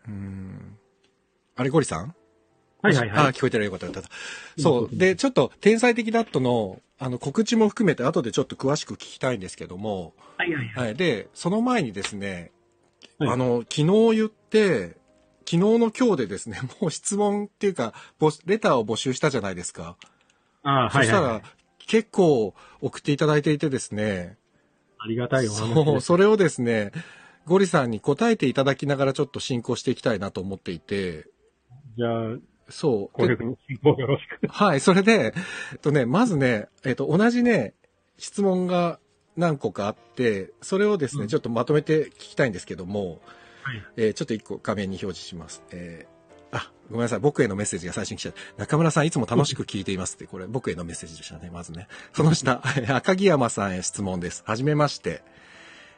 [0.07, 0.77] うーん。
[1.55, 2.15] あれ、ゴリさん？
[2.81, 3.29] はいはいはいあ、。
[3.29, 4.09] 聞こえてるよかったよかった。
[4.59, 4.95] そう。
[4.95, 10.85] で、ちょっと、天才的ダットの、あの、告知も含めて後でちょっと詳しく聞きたいんですけども、はいはいはい。
[10.87, 10.95] はい。
[10.95, 12.51] で、その前にですね、
[13.19, 13.75] はいあの、昨
[14.11, 14.97] 日言って、
[15.45, 19.95] 昨日の今日でですね、 もう質問っていうか、募レターを募集したじゃないですか。
[20.63, 21.41] ああ、はいはいはいそしたら。、
[21.87, 24.37] 結構送っていただいていてですね、
[24.99, 26.01] ありがたいお話そう。
[26.01, 26.91] それをですね、
[27.45, 31.27] ゴリさんに答えていただきながらちょっと進行していきたいなと思っていて、
[31.97, 32.37] じゃあ、
[32.69, 33.21] そう。
[34.01, 34.47] よろしく。
[34.47, 35.33] はい、それで、
[35.73, 37.73] えっとね、まずね、えっと、同じね、
[38.17, 38.99] 質問が
[39.35, 43.21] 何個かあって、それをですね、うんちょっとまとめて聞きたいんですけども、
[43.63, 43.83] はい。
[43.97, 45.63] えーちょっと一個画面に表示します。
[45.71, 46.17] えー
[46.51, 47.19] あ、ごめんなさい。
[47.19, 48.63] 僕へのメッセージが最初に来ちゃった。
[48.63, 51.87] 中村さんいつも楽しく聞いていますって、これ僕へのメッセージでしたね、まずね。
[52.13, 54.43] その下、 赤木山さんへ質問です。
[54.45, 55.23] はじめまして。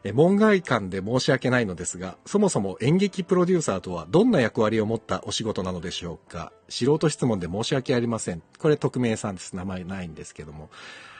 [0.03, 6.51] えー門外漢で申し訳ないのですが、そもそも演劇プロデューサーとはどんな役割を持ったお仕事なのでしょうか？
[6.69, 8.41] 素人質問で申し訳ありません。
[8.59, 9.55] これ匿名さんです。
[9.55, 10.69] 名前ないんですけども。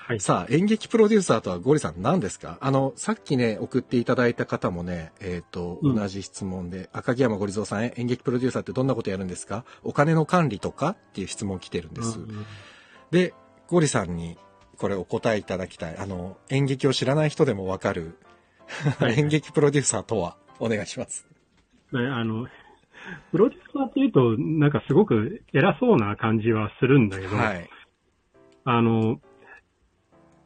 [0.08, 0.20] はい。
[0.20, 2.58] さあ、演劇プロデューサーとはゴリさん何ですか？
[2.62, 9.66] あの、さっきね、送っていただいた方もね、えっ、と、うん同じ質問で、赤木山ゴリゾーさんへ演劇プロデューサーってどんなことやるんですか？
[9.84, 12.18] お金の管理とかっていう質問来てるんです。
[12.18, 12.46] うん
[13.12, 13.34] で、
[13.68, 14.38] ゴリさんに
[14.78, 15.98] これお答えいただきたい。
[15.98, 18.14] あの、演劇を知らない人でもわかる、はい
[19.18, 21.28] 演劇プロデューサーとはお願いします。
[21.92, 22.48] ねあの、
[23.32, 27.70] プロデューサーっていうと、なんかすごく偉そうな感じはするんだけど、はい。
[28.66, 29.20] あの、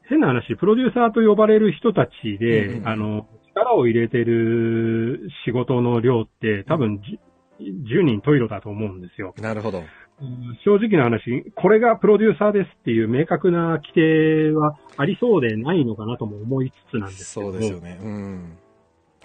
[0.04, 7.20] 変な話、プロデューサーと呼ばれる人たちで、うんうんあの、力を入れてる仕事の量って多分じ
[7.60, 9.34] 10人トイレだと思うんですよ。
[9.40, 9.84] なるほど。
[10.22, 18.00] うん正直な話、これがプロデューサーですっていう明確な規定はありそうでないのかなとも思いつつなんですけどもそうですよね。
[18.02, 18.58] うん。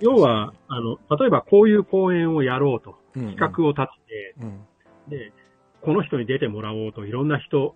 [0.00, 4.60] 要は、あの、例えばこういう公演をやろうと、うん企画を立てうん。
[5.10, 5.32] て、で、
[5.82, 7.74] この人に出てもらおうと、いろんな人、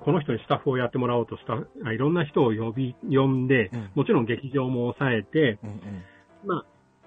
[0.00, 6.04] この人にスタッフをやってもらおうと、スタッフあいろんな人を呼び、呼んで、うんもちろん劇場も抑えて、うんうん。
[6.46, 6.64] まあ、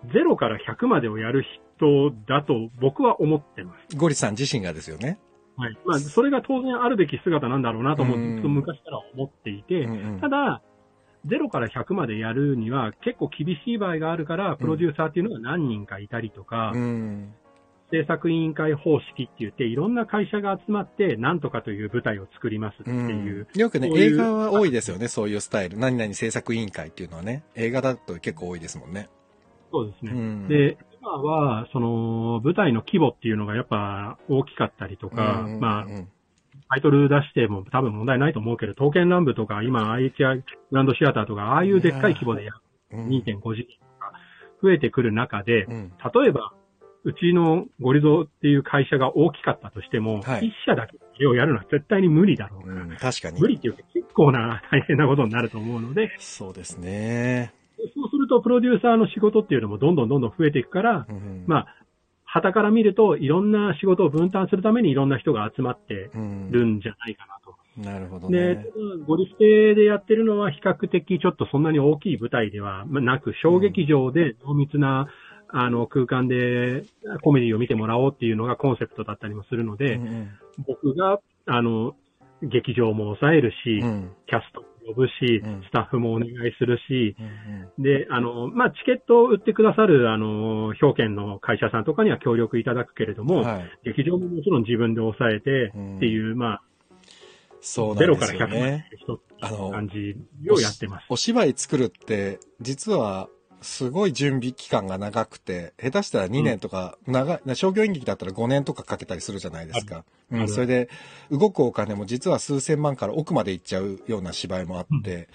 [0.07, 1.43] 0から100までをやる
[1.77, 3.95] 人だと僕は思ってます。
[3.95, 5.19] ゴリさん自身がですよね。
[5.58, 5.78] はい。
[5.86, 10.62] まあ、それが当然あるべき姿なんだろうなともうんずっと昔から思っていて、うんうんただ、
[11.26, 17.34] 0から100までやるには結構厳しい場合があるから、プロデューサーっていうのが何人かいたりとか、うん。
[17.89, 23.48] 制作委員会方式って言って、いろんな会社が集まって、なんとかという舞台を作りますっていう。
[23.56, 25.78] よくね、映画は多いですよね、そういうスタイル。
[25.78, 29.08] 何々制作委員会っていうのはね、映画だと結構多いですもんね。
[29.72, 30.12] そうですね。
[30.12, 36.08] うんで、今は、その、舞台の規模っていうのがやっぱ大きかったりとか、うんまあう、ん
[36.70, 42.58] タイトル出しても多分問題ないと思うけど、刀剣乱舞とか、今、IHI グランドシアターとか、ああいうでっかい規模でやる。
[42.91, 43.08] うん。
[43.08, 44.12] 2.5次元とか
[44.62, 45.93] 増えてくる中で、うん。
[46.13, 46.52] 例えば、
[47.06, 50.48] うちのゴリゾっていう会社が大きかったとしても、はい。
[50.48, 53.39] 一社だけをやるのは絶対に無理だろうから、うん確かに。
[53.39, 53.48] 無。
[53.48, 57.54] 理っていうか結構な大変なことになると思うので、そうですね。
[58.27, 61.67] るとプロデューサーの仕事っていうのもどんどんどんどん増えていくから、うんまあ、
[62.25, 67.57] 旗から見るといろんな仕事を分担するためにいろんな人が集まってうんるんじゃないかなと。
[67.77, 68.65] なるほどで、ね。
[69.05, 75.07] ゴリステでやってるのは比較的ちょっとそんなに大きい舞台ではまあなく、小劇場で濃密な、
[75.49, 76.83] あの空間で
[77.23, 80.29] コメディを見てもらおうっていうのがコンセプトだったりもするので、うんうん。
[80.67, 81.95] 僕が、あの、
[82.41, 84.11] 劇場も抑えるし、うん。
[84.27, 87.15] キャストも呼ぶし、うんスタッフもお願いするし、
[87.78, 93.65] うんで、あの、まあ、チケットを売ってくださる、あの、表券の会社さんとかには協力いただくけれども、はい。
[93.84, 96.62] 劇場ももちろん自分で抑えてうんっていう、まあ、
[97.60, 98.89] そうなゼロからんですよ100までね。
[98.97, 100.15] 一つ感じ
[100.50, 101.06] をやってます。
[101.10, 103.30] お芝居作るって、実は、
[103.62, 110.04] すごい準備期間が長くて、下手したら2年とか、長い、商業演劇だったら5年とかかけたりするじゃないですか。
[110.32, 110.89] うん、それで、
[111.32, 115.28] 動くお金も実は数千万から億までいっちゃうような芝居もあって、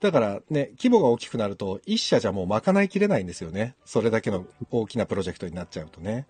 [0.00, 3.74] だからね、規模が大きくなると、一社じゃもう賄いきれないんですよね。
[3.84, 6.26] それだけの大きなプロジェクトになっちゃうとね。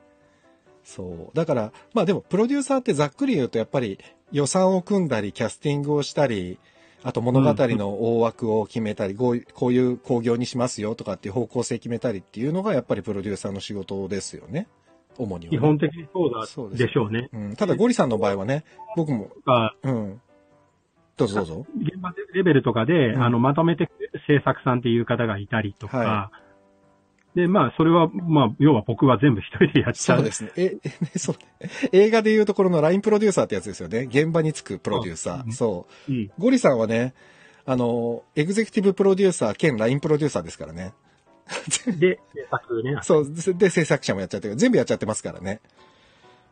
[0.85, 1.37] そう。
[1.37, 3.99] だから、まあでも、プロデューサーってざっくり言うと、やっぱり
[4.33, 6.59] 予算を組んだり、キャスティングをしたり、
[7.03, 14.67] あと物語の大枠を決めたり、こういうこういう興行にしますよとかっていう方向性決めたりっていうのが、やっぱりプロデューサーの仕事ですよね。
[15.17, 16.27] 主にはね、基本的にそ
[16.69, 17.29] うだでしょうね。
[17.33, 17.57] うん。
[17.57, 18.65] ただ、ゴリさんの場合はね、
[18.97, 20.21] 僕も、あうん。
[21.17, 21.67] どうぞどうぞ。
[21.77, 23.89] 現場レベルとかで、うんあの、まとめて
[24.27, 26.31] 制作さんっていう方がいたりとか、は
[27.39, 30.19] で、まあ、それは、まあ、要は僕は全部一人でやっちゃう。
[30.19, 30.51] そうですね。
[30.57, 31.71] え、えねそうね。
[31.93, 34.09] 映画でいうところのラインプロデューサーってやつですよね。
[34.11, 35.45] 現場につくプロデューサー。
[35.45, 36.13] うんそう。
[36.13, 36.31] うん。
[36.37, 37.15] ゴリさんはね、
[37.65, 40.95] あの、エグゼクティブプロデューサー兼ラインプロデューサーですからね。
[41.87, 42.99] で、制作ね。
[43.03, 43.27] そう。
[43.55, 44.57] で、制作者もやっちゃってる。
[44.57, 45.61] 全部やっちゃってますからね。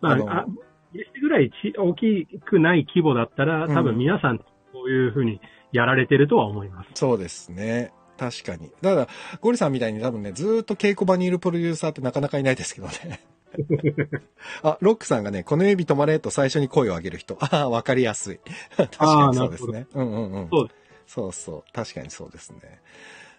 [0.01, 0.47] まあ、あのあ、
[0.93, 4.45] 実ぐらいち大きくない規模だったら、多分皆さん、こ
[4.87, 5.41] ういうふうに
[5.73, 6.91] やられてるとは思います。
[6.95, 7.91] そうですね。
[8.19, 8.71] 確かに。
[8.81, 9.09] だから、
[9.41, 13.21] ゴリさんみたいに多分ね、ずーっと稽古場にいるプロデューサーってなかなかいないですけどね。
[14.63, 17.37] あ、ロックさんがね、この指止まれと最初に声を上げる人。
[17.41, 18.41] ああ、わかりやすい。
[18.77, 19.87] 確かにそうですね。
[19.95, 20.49] うんうんうん。
[20.51, 20.69] そう
[21.07, 21.73] そうそう。
[21.73, 22.81] 確かにそうですね。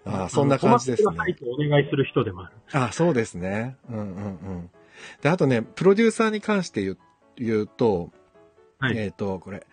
[0.06, 2.54] ああ、そんな感じですねお願いする人でもある。
[2.72, 3.76] あそうですね。
[3.90, 4.70] うんうんうん。
[5.22, 6.98] で、あとね、プロデューサーに関して言う
[7.36, 8.12] 言うと、
[8.80, 8.98] はい。
[8.98, 9.66] えっ、と、これ、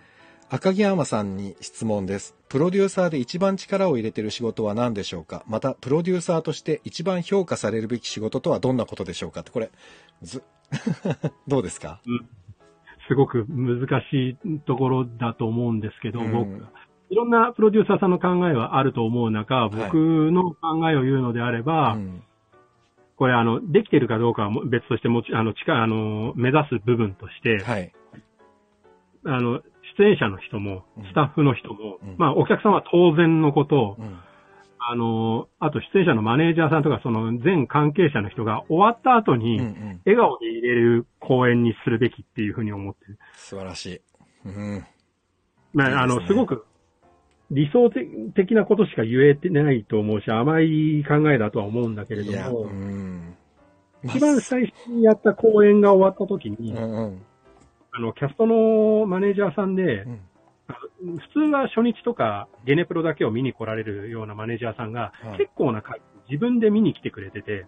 [0.50, 2.34] 赤木山さんに質問です。
[2.54, 5.42] プロデューサーで一番力を入れている仕事は何でしょうか？
[5.48, 9.40] また、プロデューサーとして一番評価されるべき仕事とはどんなことでしょうか？
[9.40, 9.72] って、これ、
[10.22, 10.44] ず、
[11.48, 11.98] どうですか？
[13.08, 16.30] すごく難しいところだと思うんですけど、うん。
[16.32, 16.64] 僕、
[17.10, 19.96] いろんなプロデューサーさんの考えはあると思う中、僕
[20.30, 22.22] の考えを言うのであれば、うん。
[23.16, 27.92] これあの、できてるかどうかはも別としてもち、あの、近い、あの、目指す部分として、はい。
[29.24, 29.60] あの、
[29.96, 34.18] 出演者の人もうん、スタッフの人も、うんまあ、お客さんは当然のこと、うん。
[34.86, 39.58] あの、あと出演者のマネージャーさんとか、その全関係者の人が終わった後に。
[40.04, 43.18] 笑顔で入れる公演にするべきっていうふうに思ってる。
[43.34, 44.00] 素晴らしい。
[44.44, 44.86] うん。
[45.72, 46.66] まあ、いいねあの、すごく
[47.50, 47.90] 理想
[48.34, 53.36] 的なことしか言えてないと思うし、甘い考えだとは思うんだけれども、うん。
[54.02, 57.22] 一番最初にやった公演が終わった時に、うんうん。
[57.96, 60.20] あの、キャストのマネージャーさんでう、ん。
[61.18, 65.38] 普通は初日とかゲネプロだけを見に来られるようなマネージャーさんが、はい。
[65.38, 67.66] 結構な回自分で見に来てくれてて、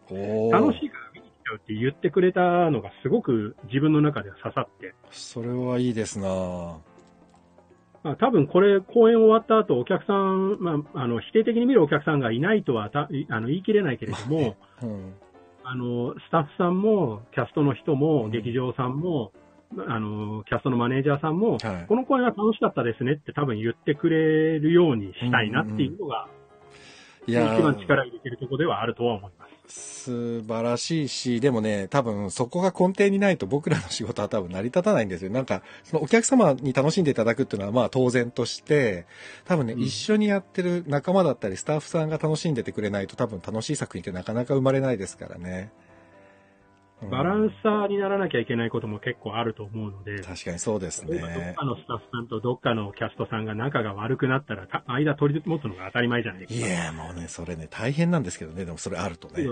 [0.51, 6.27] 楽しいから見に来ちゃうって言ってくれたのがすごく自分の中で刺さって、それはいいですな。
[6.29, 6.77] ぁ
[8.03, 15.15] まあ、多分これ公演終わった後お客さん、まあ、あの、否定的に見るお客さんがいないとはたいあの言い切れないけれども、 うん。
[15.65, 19.33] あの、スタッフさんも、キャストの人もうん、劇場さんも、
[19.89, 26.29] あの、キャストのマネージャーさんも、はいこの公演は楽しかったですねって多分言ってくれるようにしたいなっていうのが、
[27.27, 29.57] いやー一番力入れてるところではあるとは思います。
[29.69, 35.33] 素晴らしいし、でもね、多分そこが根底にないと僕らの仕事は多分成り立たないんですよ。
[35.33, 39.07] なんか、そのお客様に楽しんでいただくっていうのはまあ当然として、
[39.45, 45.73] 多分ね、うん一緒にやってる仲間だったりスタッフさんが楽しんでてくれないと多分楽しい作品ってなかなか生まれないですからね。
[47.03, 51.55] うんバランサーにならなきゃいけないことも結構あると思うので、確かにそうです例えばどっね。
[51.55, 56.67] かのスタッフさんとどっかのキャストさんが仲が悪くなったら、た間取り持つのが当たり前じゃないですか。
[56.67, 59.45] いや、もうね、それね、大変なんですけどね、でもそれあるとね。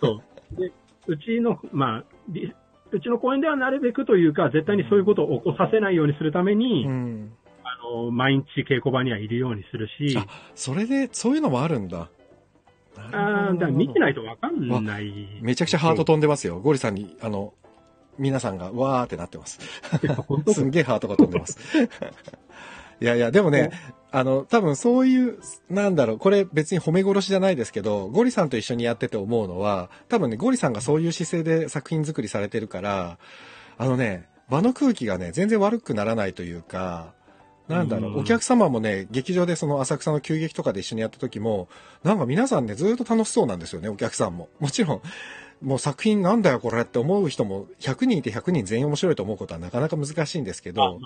[0.00, 0.20] そ
[0.52, 0.60] う。
[0.60, 0.72] で、
[1.06, 2.54] うちの、まあ、り
[2.92, 7.32] うちの公演ではなるべくというか、絶対にそういうことを起こさせないようにするために、うん。
[7.64, 12.10] あの、毎日稽古場にはいるようにするし、あ、それで、そういうのもあるんだ。
[13.12, 15.28] ああ、だから見てないとわかんない。
[15.40, 16.60] めちゃくちゃハート飛んでますよ。
[16.60, 17.54] ゴリさんに、あの、
[18.18, 19.58] 皆さんがわーってなってます。
[20.52, 21.58] すんげえハートが飛んでます。
[23.00, 23.70] いやいや、でもね、
[24.12, 25.38] あの、多分そういう、
[25.68, 33.18] なんだろう、これ別に褒め殺しじゃないですけど、ゴリさんと一緒にやってて思うのは、多分ね、ゴリさんがそういう姿勢で作品作りされてるから、
[33.76, 37.12] あのね、場の空気がね、全然悪くならないというか、
[37.68, 41.68] なんだろうお客様もね、劇場でその浅草の急劇とかで一緒にやった時も、
[42.02, 44.48] なんか皆さんね、ずっと楽しそうなんですよね、お客さんも。
[44.60, 45.02] もちろん、
[45.62, 51.00] もう作品なんだよこれって思う人も100人いて100人全員面白いと思うことはなかなか難しいんですけまあど、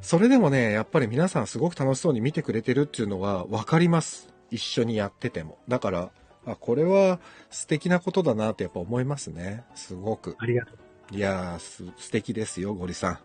[0.00, 4.34] それでもね、やっぱり皆さんすごく楽しそうに見てくれてるっていうのは分かります。
[4.50, 5.58] 一緒にやってても。
[5.68, 6.10] だから、
[6.46, 9.64] あ、これは素敵なことだなってやっぱ思いますね。
[9.74, 10.36] すごく。
[10.38, 11.16] ありがとう。
[11.16, 13.18] いやー、す素敵ですよ、ゴリさん。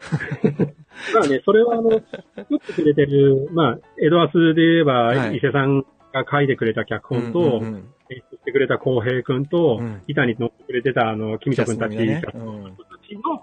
[1.14, 5.36] まあね、それはあの、作ってくれてる、まあ、エドワスで言えば、はい。
[5.36, 7.92] 伊勢さんが書いてくれた脚本と、うんうんうん。
[8.08, 10.02] 演出してくれた浩平くんと、うん。
[10.06, 12.22] 板に乗ってくれてた、あの、君とくんたち、ね。
[12.22, 13.42] キャストの人たちの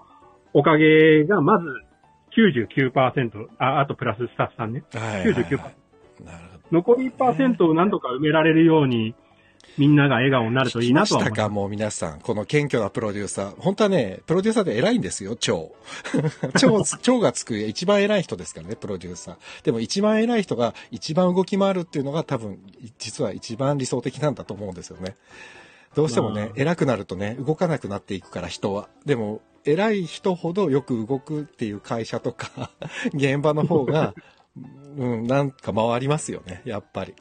[0.52, 1.66] おかげが、まず
[2.36, 4.84] 99%、あ、あとプラススタッフさんね。
[4.92, 5.44] はいはいはい。
[5.44, 5.58] 99%
[6.24, 6.94] なるほど。
[6.94, 9.14] 残り1%を何とか埋められるように、
[9.76, 12.20] みんなが笑顔になるといいなとは思いましたかもう皆さん。
[12.20, 13.54] この謙虚なプロデューサー。
[13.58, 15.74] 本当はね、プロデューサーで偉いんですよ、超。
[16.58, 19.36] 超、超がつく一番偉い人ですからね、プロデューサー。
[19.64, 22.58] でも一番偉い人が一番動き回るっていうのが多分、
[22.98, 25.16] 実は一番理想的なんだと思うんですよね。
[25.94, 28.88] どうしてもね、まあ偉くなるとね、動かなくなっていくから人は。
[29.04, 32.70] でも、偉い人ほどよく動くっていう会社とか、
[33.14, 34.14] 現場の方が、
[34.96, 37.14] うん、なんか回りますよね、やっぱり。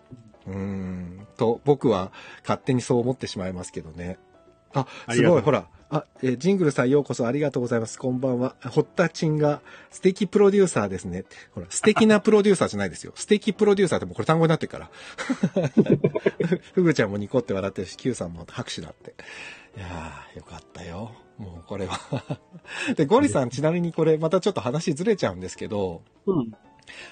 [0.47, 4.17] うーん、と、僕は勝手にそう思ってしまいますけどね。
[4.73, 5.67] あ、すごい、ほら。
[5.89, 7.99] あ、えージングルさんようこそありがとうございます。
[7.99, 8.56] こんばんは。
[8.63, 11.23] ホッタチンが素敵プロデューサーですね。
[11.51, 13.13] ほら、素敵なプロデューサーじゃないですよ。
[13.15, 14.89] 素敵プロデューサーってもうこれ単語になってるから。
[16.73, 19.13] ふぐちゃんもニコって笑ってるし、Q さんも拍手だって。
[19.77, 21.12] いやー、よかったよ。
[21.38, 21.99] もうこれは。
[22.97, 26.51] で、ゴリさんちなみにこれまたちょっと話ずれちゃうんですけど、うん。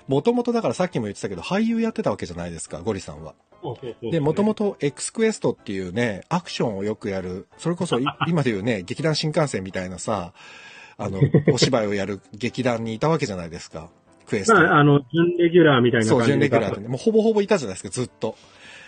[0.08, 3.34] もともとだからさっきも言ってたけど、俳優やってたわけじゃないですか、ゴリさんは。
[3.62, 10.34] そうそうそうで、もともと X クエストっていうね、アクションをよくやる、それこそい 今で言うね、劇団新幹線みたいなさ、
[10.98, 11.20] あの、
[11.54, 13.90] お芝居をやる劇団にいたわけじゃないですか、
[14.28, 14.56] クエスト。
[14.56, 16.34] まあ、あの、準レギュラーみたいなそう、感じで。
[16.34, 18.36] 準レギュラーでね、もうほぼほぼいたじゃないですか、ずっと。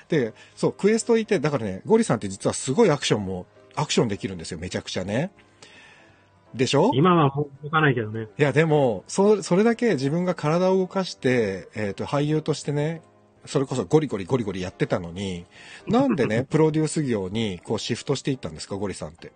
[0.10, 5.32] で、そう、クエストいて、だからね、ゴリさんって実はすごいアクションも、アクションできるんですよ、めちゃくちゃね。
[6.54, 6.92] でしょ？
[6.94, 8.28] 今はもう動かないけどね。
[8.38, 13.02] いや、でも、そ、それだけ自分が体を動かして、えっ、と、俳優としてね、
[13.46, 15.46] それこそゴリゴリゴリゴリやってたのに、
[15.88, 19.32] なんでね、 プロデュース業にこうシフトしていったんですか、ゴリさんって。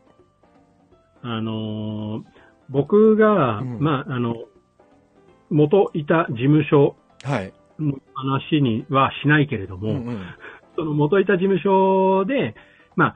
[1.21, 2.23] あのー
[2.69, 4.35] 僕が、うんまあ、あの、
[5.49, 7.53] 元いた事務所はい。
[7.79, 10.21] の話にはしないけれども、うんうん。
[10.75, 12.55] その元いた事務所で、
[12.97, 13.15] まあ、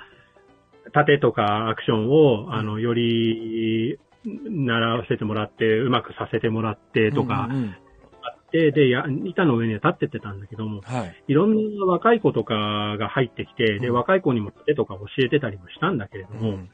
[0.94, 11.24] 盾とかアクションを、あの、より、習わせてもらって、うまくさせてもらってとかあって、で、や、板の上には立ってってたんだけども、はい。
[11.28, 13.94] いろんな若い子とかが入ってきて、で、うん。
[13.96, 16.70] 若い子にも盾とか教えてたりもしたんだけれども、うん。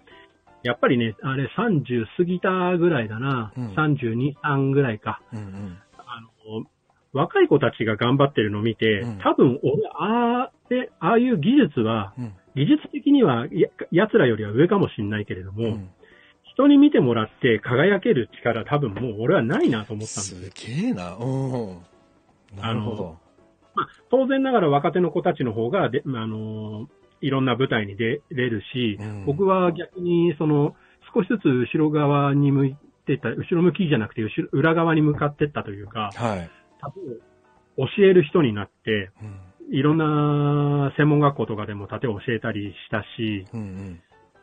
[0.63, 3.67] やっぱりね、あれ30過ぎたぐらいだな、うん。
[3.75, 5.21] 32、3ぐらいか。
[5.31, 5.77] うんうん。
[5.97, 6.65] あの、
[7.13, 9.19] 若い子たちが頑張ってるのを見て、うん。
[9.19, 15.89] 多分俺、ああ、で、ああいう技術は、うん技術的にはや、奴らよりは上かもしれないけれども、うん
[16.57, 20.41] 人に見てもらって輝ける力多分もう俺はないなと思ったんですよ。
[20.41, 21.15] すげえな。
[21.15, 21.77] うん。
[22.59, 23.19] なるほど。
[23.75, 26.87] まあ、当然ながら若手の子たちの方がで、あの、
[27.21, 30.75] いろんな舞台に出れるし、うん僕は逆にその、
[31.13, 36.49] 少しずつ後ろ側に向いてた、後ろ向きじゃなくて後ろ裏側に向かってったというか、はい。
[36.81, 37.21] 多分
[37.77, 44.01] 教える人になって、うんいろんな専門学校とかでも盾を教えたりしたし、うんうん。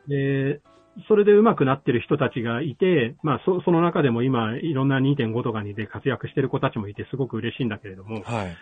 [0.08, 0.60] で、
[1.08, 8.56] それで上手くなってる人たちがいて、まあそ、その中でも今、いろんな2.5とかにで活躍してる子たちもいてすごく嬉しいんだけれども、はい。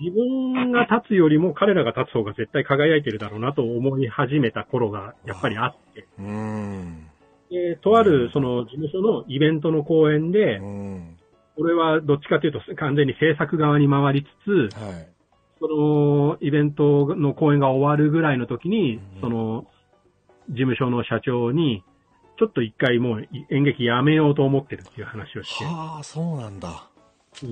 [0.00, 7.06] 自分が立つよりも彼らが立つ方が絶対輝いてるだろうなと思い始めた頃がやっぱりあって、うん。
[7.50, 11.16] で、とあるその事務所のイベントの公演でう、ん。
[11.58, 15.15] 俺はどっちかというと完全に制作側に回りつつ、はい。
[15.58, 19.66] そのイベントの公演が終わるぐらいの時にうん、その
[20.48, 21.82] 事務所の社長に、
[22.38, 26.88] ちょっと一回もう演劇やめようと思ってるっていう話をして、はあ、そうなんだ。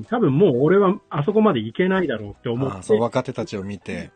[0.09, 4.11] 多分もう俺はあそこまで行けないだろうって思ってああ、そう、若手たちを見て。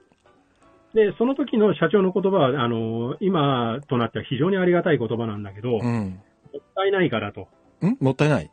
[0.94, 6.20] で、その時の社長の言葉は、あの、今となっては非常にありがたい言葉なんだけど、もうん。
[6.57, 7.48] ったいないからと。
[7.83, 7.96] ん？
[8.01, 8.51] もったいない？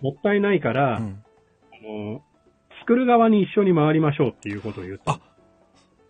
[0.00, 1.22] もったいないから、うん。
[1.72, 2.22] あの、
[2.90, 5.12] 作る側に一緒に回りましょうっていうことを言った。
[5.12, 5.20] あ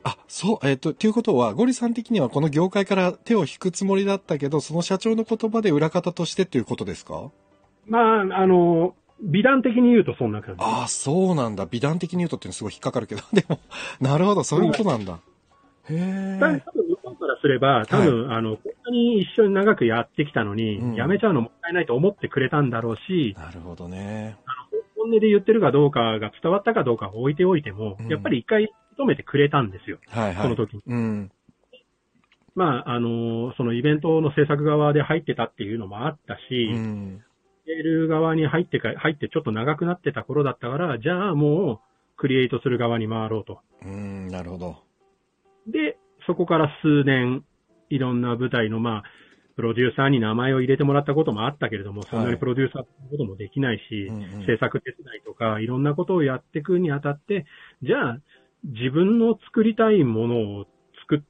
[0.02, 7.30] あ、そう、えっ、と、ということは、ゴリさん的にはこの業界から手を引くつもりだったけど、その社長の言葉で裏方としてっていうことですか？
[7.86, 10.64] まあ、あの、美談的に言うとそんな感じ。
[10.64, 11.66] ああ、そうなんだ。
[11.66, 13.60] 美談的に言うとっていうのすごい引っかかるけど、 でも、
[14.00, 15.18] なるほど、そういうことなんだ。
[15.90, 16.62] へ多分え。
[16.88, 24.38] 向こうからすれば、多分、あの、こんなに一緒に長くやってきたのに、うんやめちゃうのもったいないと思ってくれたんだろうし、なるほどね。
[25.00, 29.98] 本音で言ってるかどうかが伝わったかどうかは置いておいても、うんやっぱり一回認めてくれたんですよ。
[30.08, 30.42] はいはい。
[30.42, 30.82] その時に。
[30.86, 31.32] うん。
[32.54, 37.22] まあ、あの、そのイベントの制作側で入ってたっていうのもあったし、うん。
[37.66, 41.78] メール側に入ってか、入ってちょっと長くなってた頃だったから、じゃあもう、
[42.16, 43.60] クリエイトする側に回ろうと。
[43.82, 44.76] うん、なるほど。
[45.66, 45.96] で、
[46.26, 47.44] そこから数年、
[47.88, 49.02] いろんな舞台の、まあ、
[49.60, 57.44] プロデューサーに名前を入れてもらったこともあったけれども、そんなにプロデューサーってこともできないし、うんうん制作手伝いとか、いろんなことをやっていくにあたって、
[57.82, 58.18] じゃあ、
[58.64, 60.66] 自分の作りたいものを
[61.02, 61.22] 作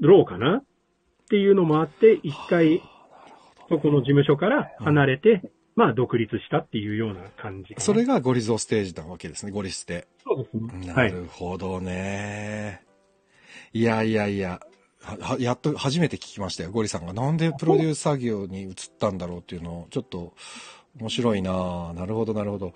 [0.00, 0.64] ろうかなっ
[1.28, 2.80] ていうのもあって、一回、
[3.68, 5.42] そこの事務所から離れて、
[5.76, 7.74] まあ、独立したっていうような感じ。
[7.76, 10.06] それがゴリゾーステージなわけですね、ゴリステ。
[10.24, 10.88] そうですね。
[10.90, 10.94] は。
[10.94, 12.82] ないるほどね。
[13.74, 14.60] いやいやいや、
[15.04, 17.12] はやっと初めて聞きましたよ、ゴリさんが。
[17.12, 20.34] なんでプロデュース作業に移ったんだろうっていうのを、ちょっと
[20.98, 22.72] 面白いななるほど、なるほど。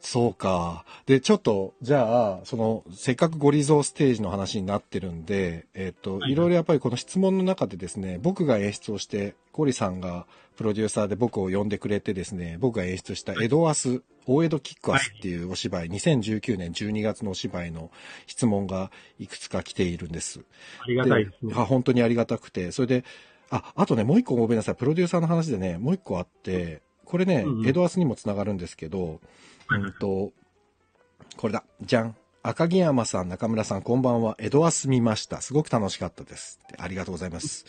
[0.00, 0.84] そうか。
[1.06, 10.26] で、ちょっと、じゃあ、その、せっかくゴリゾーステージの話になってるんで、えっ、と、はいいろいろやっぱりこの質問の中でですね、僕が演出をして、ゴリさんが
[10.56, 17.90] プロデューサーで僕を呼んでくれてですね、僕が演出したエドアス、大江戸キックアスっていうお芝居、2019年12月のお芝居の
[18.26, 20.40] 質問がいくつか来ているんです。
[20.82, 21.52] ありがたいですね。
[21.56, 23.04] あ本当にありがたくて、それで、
[23.50, 29.18] あ、あとね、もう一個ごめんなさい、プロデューサーの話でね、もう一個あって、これね、うんうんエドアスにもつながるんですけど、はい
[29.70, 30.32] うんと、
[31.36, 32.16] これだ、じゃん。
[32.42, 34.34] 赤木山さん、中村さん、こんばんは。
[34.38, 35.40] エドアス見ました。
[35.40, 36.58] すごく楽しかったです。
[36.78, 37.66] ありがとうございます。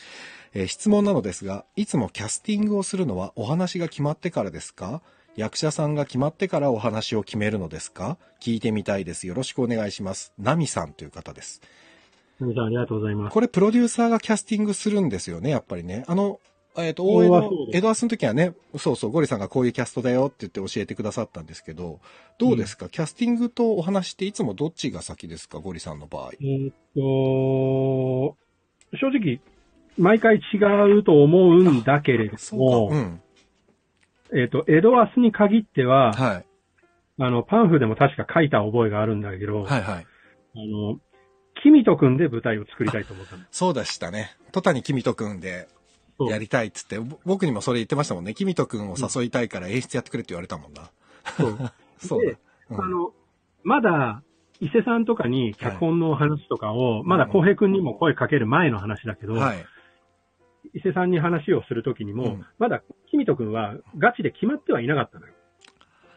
[0.53, 5.01] えー質問なのですが、いつもキャスティングをするのはお話が決まってからですか？
[5.35, 8.17] 役者さんが決まってからお話を決めるのですか？
[8.41, 9.27] 聞いてみたいです。
[9.27, 10.33] よろしくお願いします。
[10.39, 11.61] ナミさんという方です。
[12.39, 13.33] 皆さんありがとうございます。
[13.33, 16.03] これプロデューサーがキャスティングするんですよね、やっぱりね。
[16.07, 16.39] あの、
[16.77, 21.99] えっ、と、そう大江戸はそうですエドアスの時はね、そうそう、ゴリさんがこういうキャストだよって言って教えてくださったんですけど、
[22.37, 26.31] どうですか、キャスティングとお話っていつもどっちが先ですか、ゴリさんの場合。
[26.39, 28.37] えーっと、
[28.97, 29.39] 正直、
[29.97, 30.39] 毎回違
[30.97, 32.95] うと思うんだけれどもか。
[32.95, 33.21] う、ん。
[34.33, 36.45] えーっと、エドアスに限っては、はい。
[37.19, 40.05] あの、パンフでも確か書いた覚えがあるんだけど、はいはい。
[40.55, 40.99] あの、
[41.61, 43.43] キミト君で舞台を作りたいと思ったの。
[43.51, 44.35] そうでしたね。
[44.51, 45.67] 戸谷君とくんで
[46.29, 48.33] やりたいっつって、ぼ僕にもそれ言ってましたもんね。
[48.33, 50.89] 君とくんを誘いたいから演出やってくれって言われたもんな。
[51.37, 51.57] そう
[51.97, 52.37] そうだで。
[52.69, 53.13] うんあの、
[53.63, 54.23] まだ、
[54.59, 59.65] 伊勢さんとかに脚本の話とかを、まだうん浩平君にも声かける前の話だけど、はい。
[60.73, 65.33] 伊勢さんに話をするときにも、うんまだ、キミト君はガチで決まってはいなかったのよ。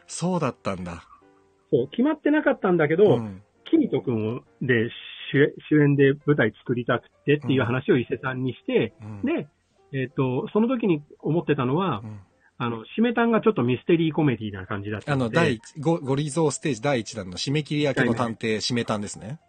[0.07, 1.03] そうだったんだ。
[1.71, 4.89] そう、決まってなかったんだけど、うんキミト君をで
[5.31, 9.47] 主主演で舞台作りたくてっていう話を伊勢さんにして、うんで、
[9.93, 12.19] えっ、と、その時に思ってたのは、うん
[12.57, 19.39] あの、締め単がちょっとミステリーコメディな感じだったあの、第一、ゴゴリゾーステージ第1弾の締め切り明けの探偵、締めたんですね。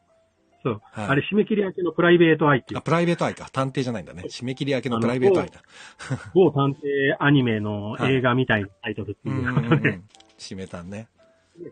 [0.64, 3.49] そう、はいあれ締め切り明けのプライベートアイっていうあ、プライベートアイか。
[3.53, 4.24] 探偵じゃないんだね。
[4.28, 5.62] 締め切り明けのプライベートアイだ。
[6.34, 6.76] 某探偵
[7.20, 10.05] アニメの映画みたいなタイトルってうんいううんうんうん。
[10.37, 11.07] 締めたんね。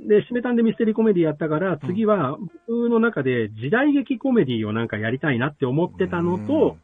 [0.00, 6.78] で、締め単でミステリーコメディやったから、次は僕の中で時代劇コメディをなんかやりたいなって思ってたのと、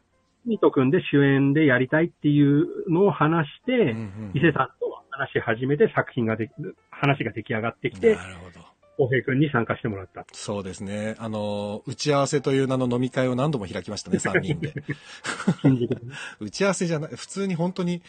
[0.47, 6.51] ミト君で主演でやりたいっていうのを話して、うん、うんうん伊勢さんと話し始めて作品ができ、
[6.91, 8.65] 話が出来上がってきてな、るほど。
[8.97, 10.25] 浩平君に参加してもらった。
[10.33, 11.15] そうですね。
[11.19, 14.73] あの、打ち合わせという名の飲み会を何度も開きましたね、3人で。
[16.41, 18.01] 打ち合わせじゃない、普通に本当に、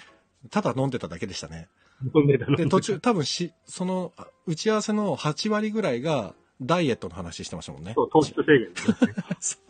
[0.50, 1.68] ただ飲んでただけでしたね。
[2.14, 7.92] 飲んでたので、途中、多分し、その、あ打ち合わせの8割ぐらいが、ダイエットの話してましたもんね。
[7.94, 8.74] そう、糖質制限ね。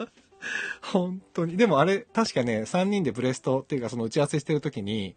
[0.82, 1.57] 本当に。
[1.57, 5.16] でもあれ、確かね、3人でブレストっていうか、その打ち合わせしてる時に、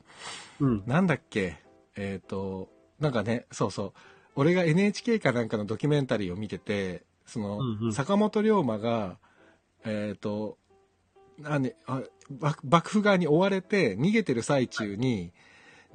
[0.60, 0.84] うん。
[0.86, 1.58] なんだっけ、
[1.96, 2.70] えっ、と、
[3.00, 3.94] なんかね、そうそう。
[4.36, 9.18] 俺が NHK かなんかのドキュメンタリーを見てて、その、うんうん坂本龍馬が、
[9.84, 10.58] えっ、と、
[11.40, 12.04] 何あ
[12.40, 15.34] 幕幕府側に追われて逃げてる最中に、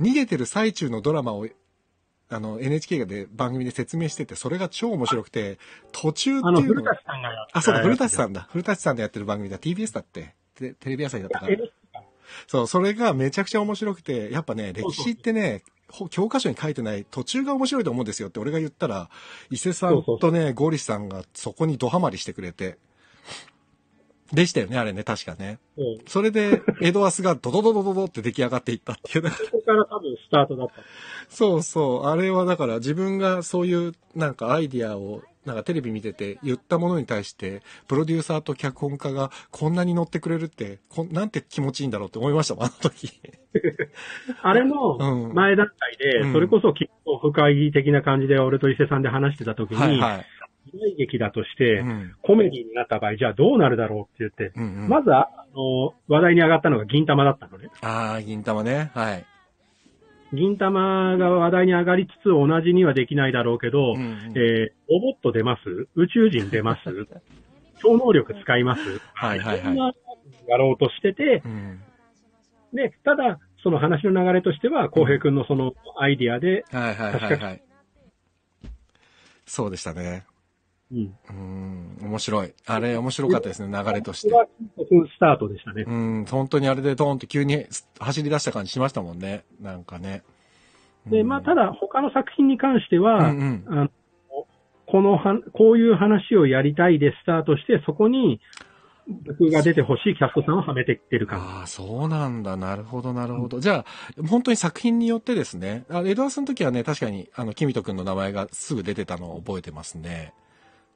[0.01, 1.47] 逃げてる最中のドラマを、
[2.29, 5.59] あの、NHK で番組で説明してて、それが超面白くて、
[5.93, 8.31] 途中っていうのが古舘さんがやったあ、そうだ、古舘さん。
[8.31, 8.49] んだ。
[8.51, 9.59] 古舘さんでやってる番組だ。
[9.59, 10.35] TBS だって。
[10.55, 11.57] テテレビ朝日だったから。
[12.49, 19.09] そう、それがめちゃくちゃ面白くて、やっぱね、歴史ってね、ほ教科書に書いてない途中が面白いと思うんですよって俺が言ったら、
[19.51, 22.79] 伊勢さんとね、ゴリさんがそこにドハマりしてくれて。
[24.33, 25.59] でしたよね、あれね、確かね。
[25.77, 29.31] そうそれで、エドアスがドドドドドドって出来上がっていったっていうね。
[29.51, 30.75] そこから多分スタートだった。
[31.29, 32.07] そうそう。
[32.07, 43.13] あれはだから自分がそういうなんかアイディアをなんかテレビ見てて言ったものに対して、プロデューサーと脚本家がこんなに乗ってくれるって、こんなんて気持ちいいんだろうって思いましたもん、あの時。
[44.43, 44.99] あれうんの
[45.33, 50.27] 前段階で、うんそれこそ結構深い的な感じで俺と伊勢さんで話してた時に、はいはい。
[50.77, 52.15] 時代劇だとして、うん。
[52.23, 57.71] コメディになった場合、じゃあどうなるだろうって言って、うんうん、まずは、あの、話題に上がったのが銀玉だったのね。
[57.83, 58.91] ああ、銀玉ね。
[58.95, 59.25] はい。
[60.33, 65.89] 銀玉が話題に上がりつつ同じにはできないだろうけど、うんうんえーロボット出ます？
[65.95, 66.81] 宇宙人出ます？
[67.83, 69.01] 超能力使います？
[69.15, 69.93] はいはいはいそんな
[70.49, 71.81] やろうとしてて、うん。
[72.73, 77.63] で、ただ、その話の流れとしては、浩平君のそのアイディアで、はいはいはいはい。
[79.45, 80.25] そうでしたね。
[80.93, 81.15] うん。
[81.31, 82.55] うん、面白い。
[82.67, 85.85] あれ面白かったですね、流れとしてスタートでしたね。
[85.87, 87.67] うん、本当にあれでドーンって急に
[87.99, 89.45] 走り出した感じしましたもんね。
[89.61, 90.23] なんかね。
[91.07, 93.89] で、まあ、ただ他の作品に関しては、うんうんあの
[94.89, 98.41] このは、こういう話をやりたいでスタートして、そこに
[99.09, 101.45] 僕が出てほしいキャストさんをはめてきてる感じ。
[101.45, 102.57] ああ、そうなんだ。
[102.57, 103.61] なるほど、なるほど。
[103.61, 105.85] じゃあ、本当に作品によってですね。
[105.91, 110.33] あエドワースの時はね、確かに、あの、キミト君の名前がすぐ出てたのを覚えてますね。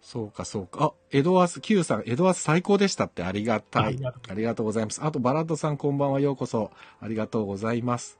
[0.02, 0.84] そうか、そうか。
[0.84, 3.88] あ、エドワース Q さん、エドワース最高でしたってありがたいあ
[4.34, 4.62] りがと。
[4.62, 5.02] うございます。
[5.04, 6.70] あと、バラッドさんこんばんはようこそ。
[7.00, 8.18] ありがとうございます。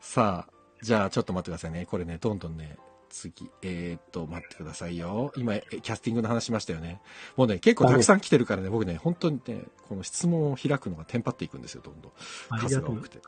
[0.00, 0.52] さあ、
[0.82, 1.86] じゃあちょっと待ってくださいね。
[1.86, 2.76] これね、どんどんね、
[3.10, 3.50] 次。
[3.62, 5.32] えー、っと、待ってくださいよ。
[5.36, 7.00] 今、えキャスティングの話しましたよね。
[7.36, 12.12] もうね、結構たくさん来てるからね、僕ね、本当にね、この質問を開くのがテンパっていくんですよ、どんどん。
[12.58, 13.18] 数が多くて。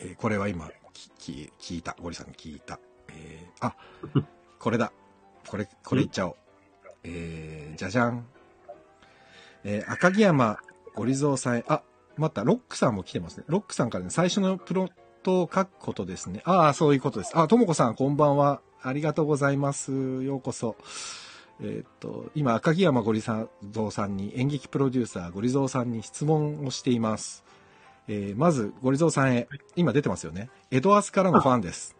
[0.00, 1.96] えーこれは今、きき聞いた。
[2.00, 2.78] ゴリさんに聞いた。
[3.08, 3.76] えーあ、
[4.58, 4.92] これだ。
[5.48, 6.36] これ、これいっちゃおう。
[7.04, 8.26] えー、じゃじゃん。
[9.64, 10.58] えー赤城山
[10.94, 11.82] ゴリゾーさんへ、あ、
[12.16, 13.44] また、ロックさんも来てますね。
[13.48, 14.90] ロックさんからね、最初のプロッ
[15.22, 16.42] トを書くことですね。
[16.44, 17.32] ああ、そういうことです。
[17.38, 18.60] あ、ともこさん、こんばんは。
[18.82, 19.92] ありがとうございます。
[20.22, 20.76] ようこそ。
[21.60, 27.44] えーっと、今、赤城山ゴリゾーさんに、演劇プロデューサーゴリゾーさんに質問をしています。
[28.08, 30.50] えーまず、ゴリゾーさんへ、今出てますよね。
[30.70, 31.96] エドアスからのファンです。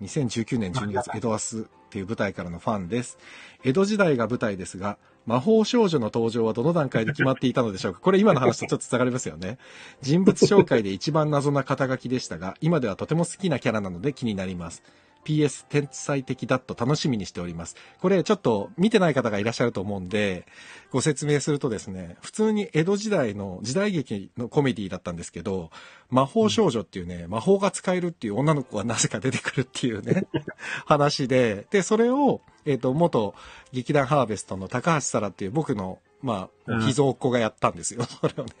[0.00, 3.18] 2019年12月、エドアスっていう舞台からのファンです。
[3.64, 8.00] 江戸時代が舞台ですが、魔法少女の登場はどの段階で決まっていたのでしょうか？
[8.00, 9.58] これ今の話とちょっと繋がりますよね。
[10.00, 14.82] 人物紹介で一番謎な肩書きでしたが、今ではとても好きなキャラなので気になります。
[15.24, 17.76] PS 天才的だと楽しみにしております。
[18.00, 20.46] これちょっと見てない方がいらっしゃると思うんで、
[20.90, 25.70] ご説明するとですね、普通に江戸時代の時代劇のコメディだったんですけど、
[26.10, 30.26] 魔法少女っていうね、魔法が使えるっていう女の子がなぜか出てくるっていうね、
[30.86, 33.34] 話で、で、それを、えっ、と、元
[33.72, 38.52] 劇団ハーベストの高橋沙羅っていう僕の、まあ、うん秘蔵っ子がやったんですよ、それをね。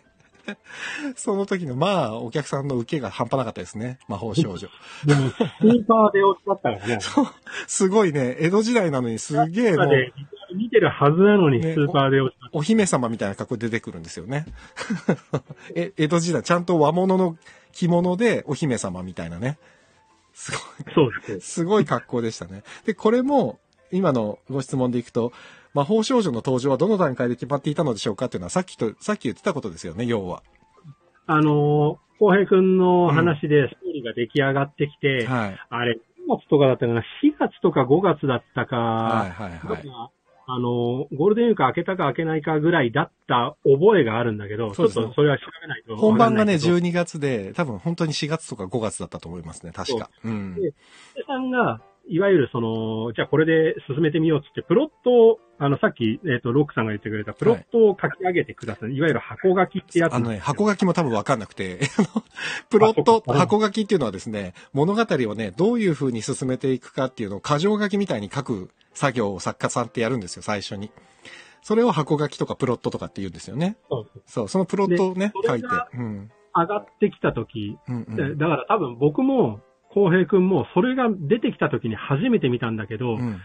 [1.16, 3.98] その時の、まあ、お客さんの受けが半端なかったですね。
[4.08, 4.68] 魔法少女。
[5.04, 6.98] でも、スーパーで落ちだったからね。
[7.66, 9.76] すごいね、江戸時代なのにすげえ
[10.54, 14.46] 見てるはずなのに、スねーパーで落ちだっお姫様みたいな格好で出てくるんですよね。
[15.74, 17.36] え、江戸時代、ちゃんと和物の
[17.72, 19.58] 着物でお姫様みたいなね。
[20.34, 20.84] すごい。
[20.84, 20.94] た。
[20.94, 21.52] そうです。
[21.52, 22.62] すごい格好でしたね。
[22.84, 23.58] で、これも、
[23.90, 25.32] 今のご質問でいくと、
[25.74, 30.42] 魔法少女の登場はどの段階で決まっていたのでしょうかっていうのはさっきと、さっき言ってたことですよね、要は。
[31.26, 35.58] あのー、浩平くんの話でストーリーが出来上がってきて、はい。
[35.70, 35.98] あれ、
[36.28, 37.04] 5月とかだったかな、4
[37.38, 39.86] 月とか5月だったか、はいはいはい。
[39.86, 40.10] まあ
[40.46, 45.96] あの、ゴールデンウィーク開けたか開けないかぐらいだった覚えがあるんだけど、ねょっとそれは調べないと。
[45.96, 50.10] 本番がね、わかんないけど12月で、多分本当に4月とか5月だったと思いますね、確か。
[50.24, 50.54] うん。
[50.54, 50.74] でで
[51.26, 58.92] さんが、いわゆるその、じゃあこれで進めてみようっつって、プロットを、あの、さっき、えっ、と、ロックさんが言ってくれた、プロットを書き上げてください。
[58.92, 60.38] い、わゆる箱書きってやつあのね。
[60.38, 61.80] 箱書きも多分わかんなくて、
[62.70, 70.90] プロット、箱書きっていうのはですね、物語をね、どういう風に進めていくかっていうのを箇条書きみたいに書く作業を作家さんってやるんですよ、最初に。
[71.62, 73.76] それを箱書きとかプロットとかって言うんですよね。
[73.88, 75.68] そうそうそのプロットをねで、書いて。
[75.94, 76.30] うん。
[76.54, 79.60] 上がってきた時、うんうんでだから多分僕も、
[79.92, 83.40] 浩平くんも、それが出てきた時に初めて見たんだけど、うん。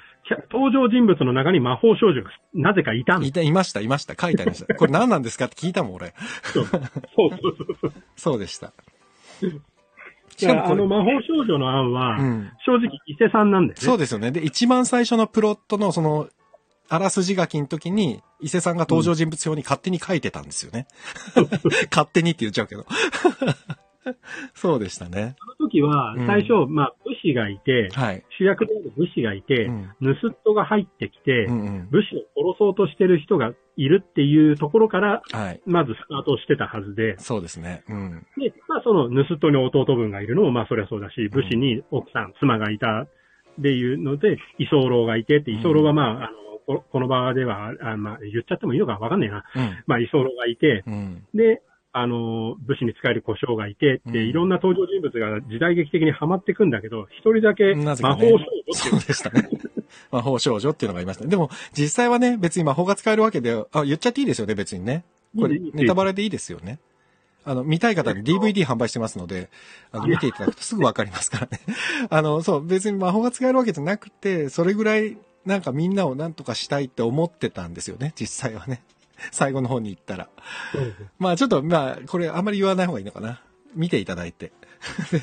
[0.51, 4.15] 登場人物の中に魔法少女がなぜかいたんいた、いました、いました。
[4.19, 4.73] 書いてありました。
[4.75, 6.13] これ何なんですかって聞いたもん、俺。
[6.53, 7.93] そうそうそうそう。
[8.15, 8.73] そうでした。
[10.37, 12.51] しだかもこれの魔法少女の案は、うん。
[12.65, 13.85] 正直伊勢さんなんだよね。
[13.85, 14.31] そうですよね。
[14.31, 16.29] で、一番最初のプロットのその、
[16.89, 20.87] あらすじ書きの時に、伊勢さんが登場人物表に勝手に書いてたんですよね。
[21.91, 22.85] 勝手にって言っちゃうけど。
[24.53, 25.35] そうでしたね。
[25.39, 28.23] その時はうん、最初、まあ、武士がいて、はい。
[28.37, 29.89] 主役である武士がいて、うん。
[29.99, 31.87] 盗人が入ってきて、うんうん。
[31.89, 35.61] 武士を殺そうとしてる人がいるっていうところから、はい。
[35.65, 37.83] まずスタートしてたはずで、そうですね。
[37.89, 38.25] うん。
[38.37, 43.07] で、まあその盗人に弟分がいるのも、まあそりゃそうだし、武士に奥さん、妻がいたっ
[43.61, 49.43] ていうので、居候がいてって、居候はまあ、あの、ここの場では、あまあ言っちゃってもいいのかわかんないな。
[49.55, 49.83] うん。
[49.85, 51.23] まあ居候がいて、うん。
[51.33, 51.61] で、
[51.99, 59.49] あの、武士に使える胡椒がいてって、うんいろんな登場人物が時代劇的にはまってくんだけど、一人だけ魔法少女ってそうでしたね。
[60.11, 61.29] 魔法少女っていうのがいましたね。
[61.29, 65.03] でも、実際はね、別に魔法が使えるわけで、あ、言っちゃっていいですよね、別にね。
[65.37, 66.79] これ、いいいいネタバレでいいですよね。
[67.45, 69.49] あの、見たい方に DVD 販売してますので、
[69.91, 71.59] あの、見ていただくとすぐわかりますからね。
[72.09, 78.83] あの、そう、別に魔法が使えるわけじゃなくて、それぐらい、なんかみんなをなんとかしたいって思ってたんですよね、実際はね。
[79.31, 80.29] 最後の方に行ったら。
[81.19, 83.41] まあちょっと、まあ、これあんまり言わない方がいいのかな。
[83.75, 84.51] 見ていただいて。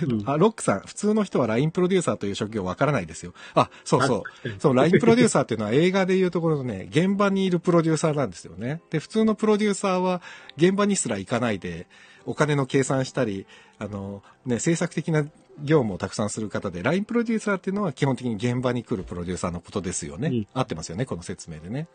[0.09, 3.34] うん あ、ロックさん、普通の人は LINE プロデューサーという職業わからないですよ。
[3.55, 4.49] あ、そうそう。
[4.49, 4.55] う。
[4.59, 8.80] そう、LINE プロデューサーっていうのは映画でいうところのね、現場にいるプロデューサーなんですよね。
[8.90, 10.22] で、普通のプロデューサーは
[10.57, 11.86] 現場にすら行かないで、
[12.26, 13.47] お金の計算したり、
[13.78, 15.24] あの、ね、制作的な
[15.63, 20.29] 業務をたくさんする方で、ラインプロデューサーっていうのは基本的に現場に来るプロデューサーのことですよね。
[20.29, 21.89] うん合ってますよね、この説明でね。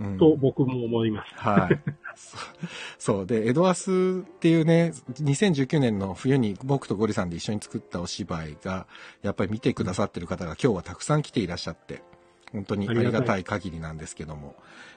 [0.00, 1.34] うんと僕も思います。
[1.34, 1.80] はい。
[2.98, 3.26] そう。
[3.26, 8.86] で、エドアスっていうね、2019年の冬に僕とゴリさんで一緒に作ったお芝居が、
[9.22, 12.02] やっぱり見てくださってる方が今日はたくさん来ていらっしゃって、
[12.52, 14.54] 本当にありがたい限りなんですけども、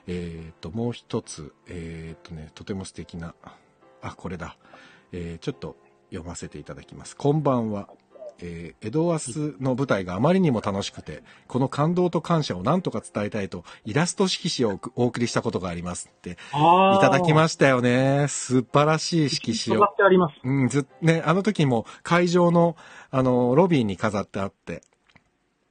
[0.07, 3.33] えっ、と、もう一つ、えっ、とね、とても素敵な、
[4.01, 4.57] あ、これだ。
[5.11, 5.75] えーちょっと
[6.11, 7.15] 読ませていただきます。
[7.15, 7.89] こんばんは。
[8.41, 16.57] えーエドワスの舞台があまりにも楽しくて、この感動と感謝を何とか伝えたいと、イラスト色紙をお送りしたことがありますって、あ
[16.89, 17.33] いただきす。
[17.33, 18.27] ましたよね。
[18.29, 19.83] 素晴らしい色紙を。
[19.85, 20.35] ってあります。
[20.43, 22.75] うん、ずっ、ね、あの時も会場の、
[23.11, 24.81] あの、ロビーに飾ってあって、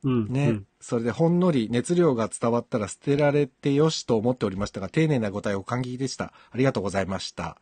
[0.05, 0.27] うん。
[0.33, 6.27] ね、うんそれでほんのり熱量が伝わったら捨てられてよしと思っておりましたが、丁寧なご対応感激でした。
[6.53, 7.59] ありがとうございました。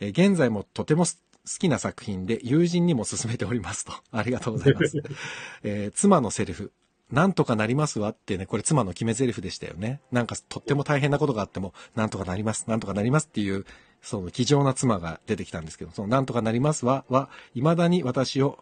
[0.00, 1.27] えー現在もとてもす好
[1.58, 3.92] きな作品で友人にも勧めておりますと。
[4.12, 4.96] ありがとうございます。
[5.62, 6.72] えー妻のセリフ。
[7.10, 10.00] なんとかなりますわってね、これ妻の決め台詞でしたよね。
[10.12, 13.64] なんかとっても大変なことがあっても、なんとかなります、なんとかなりますっていう、
[14.02, 18.58] その気丈な妻が出てきたんですけど、そのなんとかなりますわは、未だに私を、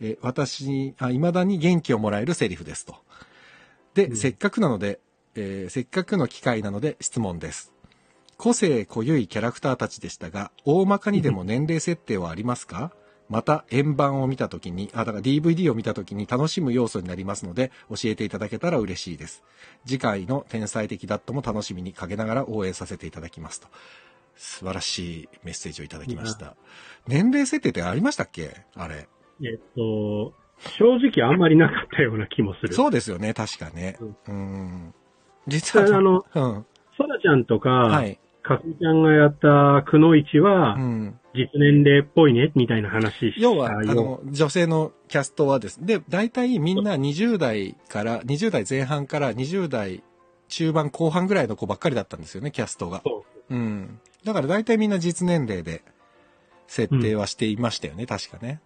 [0.00, 2.96] えー私に、あ、未だに元気をもらえるセリフですと。
[3.92, 5.00] で、うんせっかくなので、
[5.34, 7.74] えーせっかくの機会なので質問です。
[8.40, 12.90] 個性濃ゆいキャラクターたちでしたが、大まかにでも年齢設定はありますか？
[13.28, 19.44] また、円盤を見たときに、あ、だから DVD を見たときに楽しむ要素になりますので、教えていただけたら嬉しいです。
[19.84, 23.68] 次回の天才的ダットも楽しみにかけながら応援させていただきますと。
[24.36, 26.56] 素晴らしいメッセージをいただきました。
[27.06, 28.64] 年齢設定ってありましたっけ？
[28.74, 29.06] あれ。
[29.42, 30.32] えっと、
[30.78, 32.72] 正直あんまりなかったような気もする。
[32.72, 33.98] そうですよね、確かね。
[34.00, 34.94] うんうん。
[35.46, 36.66] 実は、あの、うん。
[36.96, 38.18] ソラちゃんとか、はい。
[38.56, 41.18] かすみちゃんがやったくのいちは、うん。
[41.32, 50.02] 実年齢っぽいね、みたいな話要は、あよの、女性のキャストはですね、で、大体みんな20代から、20代前半から20代
[50.48, 53.00] 中盤後半ぐらいの子ばっかりだったんですよね、キャストが。
[53.04, 54.00] そううん。
[54.24, 55.82] だから大体みんな実年齢で
[56.66, 58.60] 設定はしていましたよね、確かね。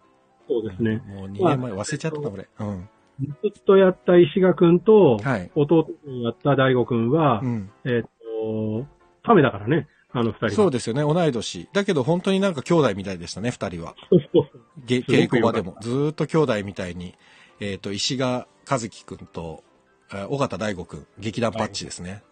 [0.49, 1.03] そうですね。
[1.07, 2.49] もう2年前忘れちゃったな、俺。
[2.59, 2.89] うん。
[3.21, 5.51] ずっとやった石賀くんと、はい。
[5.55, 7.71] 弟くんやった大悟くんは、うん。
[7.85, 8.87] えっと、
[9.25, 10.51] ためだからね、あの二人は。
[10.53, 11.69] そうですよね、同い年。
[11.73, 13.95] だけど本当になんか兄弟みたいでしたね、二人は。
[14.11, 15.63] そうそうそ稽古場で。
[15.63, 17.15] もずーっと兄弟みたいに、
[17.61, 19.65] えっ、と、石賀和樹くんと、
[20.11, 22.23] あ尾形大悟くん、劇団パッチですね。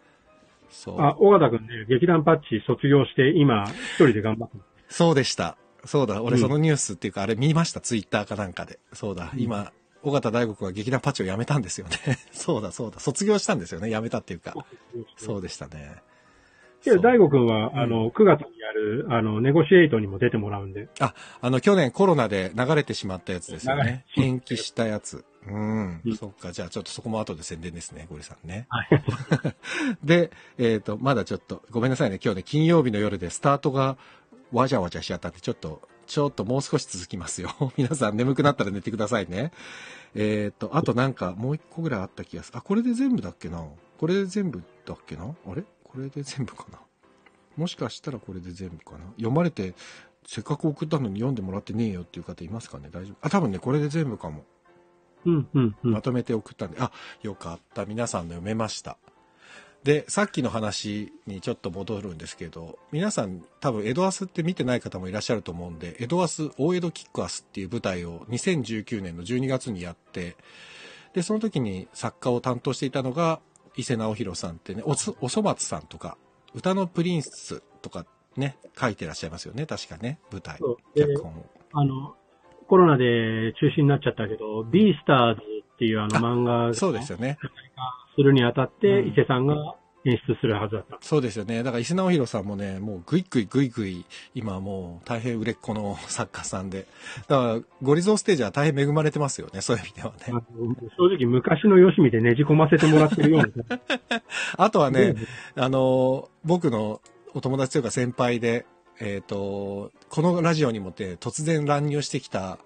[0.70, 1.00] そう。
[1.00, 4.56] あ、尾形くんね、劇団パッチ卒業して、今、一人で頑張って。
[4.88, 5.56] そうでした。
[5.84, 8.78] そうだ、俺うんそのニュースっていうか、あれ見ました、ツイッターかなんかで。
[8.92, 9.72] そうだ、うん今、
[10.02, 11.96] 尾形大悟くんは劇団パッチを辞めたんですよね。
[12.32, 14.54] そうだ、そうだ、卒業したんですよね、辞めたっていうか。
[15.16, 15.96] そうでしたね。
[16.82, 20.88] けど、大悟くんは、うんあの、9月にやる、あの、ネゴシエイトにも出てもらうんで。
[21.00, 24.04] あ、あの、去年コロナで流れてしまったやつですよね。
[24.16, 25.24] 延期したやつ。
[25.46, 26.00] うん。
[26.04, 26.52] うんそっか。
[26.52, 28.66] じゃあ、ちょっとそこも後で宣伝ですね、ゴリさんね。
[28.68, 28.88] はい。
[30.04, 32.18] で、えっ、と、まだちょっと、ごめんなさいね。
[32.22, 33.96] 今日ね、金曜日の夜でスタートが
[34.52, 37.50] わちゃわちゃしちゃったんで、ちょっと、ちょっともう少し続きますよ。
[37.76, 39.52] 皆さん眠くなったら寝てくださいね。
[40.14, 42.58] えっ、と、あとなんかもう一個ぐらいあった気がする。
[42.58, 43.64] あ、これで全部だっけな？
[43.98, 45.24] これで全部だっけな？
[45.24, 45.62] あれ？
[45.92, 46.78] これで全部かな？
[47.56, 49.04] もしかしたらこれで全部かな？
[49.16, 49.74] 読まれて、
[50.26, 52.88] せっかく送ったのに読んでもらってねえよっていう方いますかね？
[52.90, 53.16] 大丈夫？
[53.20, 54.44] あ、多分ね、これで全部かも。
[55.26, 56.00] うん、うん、うんま。
[56.00, 56.90] とめて送ったんで、あ、
[57.22, 57.84] よかった。
[57.84, 58.96] 皆さんの読めました。
[59.84, 70.36] で、さっきの話にちょっと戻るんですけど、皆さん多分エドアスって見てない方もいらっしゃると思うんで、エドアス、大江戸キックアスっていう舞台を2019年の12月にやって、
[71.14, 73.40] で、その時に作家を担当していたのが
[73.76, 76.16] 伊勢直弘さんってね、おそ、おそ松さんとか、
[76.54, 78.06] 歌のプリンスとか
[78.36, 80.58] ね、書いてらっしゃいますよね、確かね、舞台
[80.94, 81.46] 脚本を。
[81.72, 82.14] あの、
[82.68, 87.38] コロナで中止になっちゃったけど、ビースターズっていうあの漫画がそうですよね。
[88.14, 90.98] するにあたって、うん伊勢さんが演出するはずだった。
[91.00, 91.62] そうですよね。
[91.62, 96.86] だから伊勢直弘さんもね、もうぐいぐいぐいぐい、今もう大変売れっ子の作家さんで。
[97.28, 100.42] だから、ゴリゾーステージは大変恵まれてますよね、そういう意味ではね。
[100.98, 103.80] 正直昔のよしみでねじ込ませてもらってるような。
[104.58, 105.14] あとはね、
[105.54, 107.00] あの、僕の
[107.34, 108.66] お友達というか先輩で、
[109.00, 112.58] えっ、と、このラジオにもって突然乱入してきた、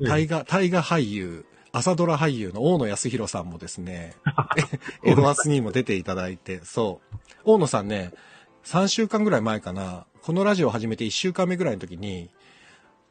[0.00, 4.14] 大河、大河俳優、朝ドラ俳優の大野康弘さんもですね、
[5.04, 7.16] エドワスにも出ていただいて、そう。
[7.44, 8.12] 大野さんね、
[8.64, 12.30] 3週間ぐらい前かな、このラジオを始めて1週間目ぐらいの時に、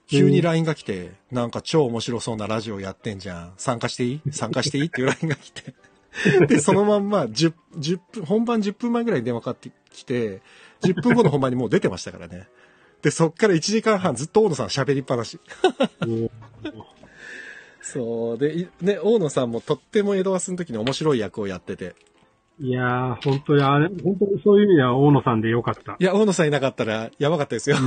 [0.07, 3.53] 急に LINE が来て、なんか超面白そうなラジオやってんじゃん。
[3.57, 4.31] 参加していい？
[4.31, 4.87] 参加していい？
[4.87, 5.75] っていう LINE が来て。
[6.47, 10.41] で、そのまんま10、10分、本番10分前ぐらいに電話かかってきて、
[10.81, 12.47] 10分後の本番にもう出てましたからね。
[13.01, 15.39] で、そっから1時間半ずっと大野さん喋りっぱなし。
[17.87, 18.37] そう。
[18.37, 21.95] で、いね、大野さんもとっても江戸ワスの時に面白い役をやってて。
[22.59, 26.03] いやー、本当にあれ、本当にそういう意味では大野さんでよかったい。
[26.03, 27.77] や、大野さんいなかったらやばかったですよ。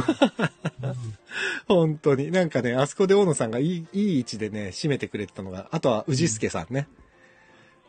[1.69, 2.31] 本当に。
[2.31, 6.89] なんかね、あそこで大野さんがいい、いい位置でね、締めてくれてたのが、あとは氏助さんね。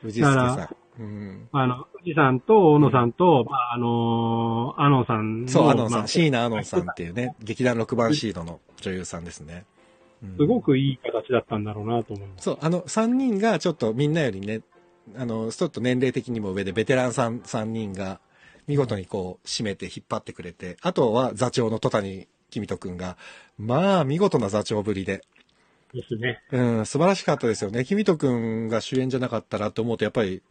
[0.03, 1.03] 氏助ださかん。
[1.03, 1.47] うん。
[1.53, 9.65] あの、富士さんと大野さんと、まあ、あのー、アノンさんのそう、アノンさん、まあ椎名アノンさんっていうね、劇団6番シードの女優さんですね。
[10.23, 12.43] うんすごくいい形だったんだろうなと思います。
[12.43, 14.61] そう、あの、3人がちょっとみんなよりね、
[15.15, 18.19] あの、ちょっと年齢的にも上でベテランさん3人が
[18.67, 23.17] 見事にこう締めて引っ張ってくれて、あとは座長の戸谷君人くんが、
[23.57, 25.23] まあ見事な座長ぶりで、
[25.93, 26.41] ですね。
[26.51, 27.83] うん、素晴らしかったですよね。
[27.83, 30.41] 君人くんが主演じゃなかったらと思うと、やっぱり、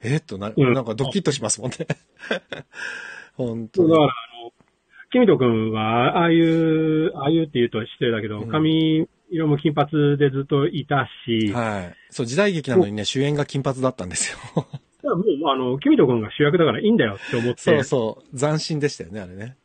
[0.00, 1.78] えーっとな、うんなんかドキッとしますもんね。
[3.34, 3.88] 本当に。
[3.88, 4.12] だから、
[5.14, 11.96] あの、キミト君は、ああいう、ああいうって言うと失礼だけど、うん髪色も金髪でずっといたし、はい。
[12.10, 14.38] そう、時代劇なのにね、主演が金髪だったんですよ。
[15.02, 18.38] もう、あの、キミト君が主役だからいいんだよって思って、そうそう。
[18.38, 19.56] 斬新でしたよね、あれね。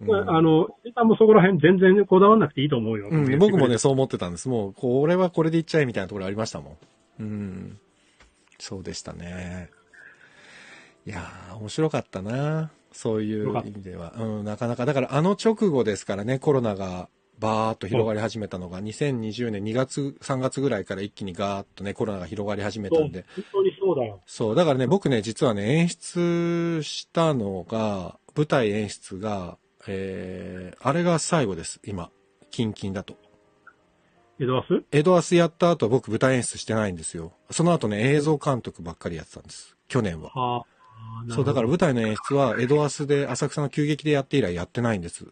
[0.00, 3.08] うんまああの、伊さんもそこら辺全然こだわんなくていいと思うよ。
[3.10, 4.48] うん、僕もね、そう思ってたんです。
[4.48, 6.76] もう、これはこれでいっちゃえみたいなところありましたも
[7.18, 7.22] ん。
[7.22, 7.78] うん。
[8.58, 9.70] そうでしたね。
[11.06, 12.70] いやー、面白かったな。
[12.96, 14.14] そういう意味では。
[14.16, 14.86] うん、なかなか。
[14.86, 23.26] だからあの直後ですからね、コロナがバーっと広がり始めたのが、2020年2月、3月ぐらいから一気にガーッとね、コロナが広がり始めたんで。
[23.34, 24.22] 本当にそうだよ。
[24.24, 32.10] そう、だからね、僕ね、実はね、演出したのが、舞台演出が、えー、あれが最後です、今。
[32.50, 33.16] キンキンだと。
[34.40, 34.82] エドワス？
[34.92, 37.32] エドアスやった後僕舞台演出してないんですよ。
[37.50, 39.76] その後ね、映像監督ばっかりやってたんです。
[39.88, 40.30] 去年は。
[40.30, 40.75] はあ。
[41.30, 45.26] そう、だから舞台の演出はエドアスで浅草の急激でやって以来やってないんです。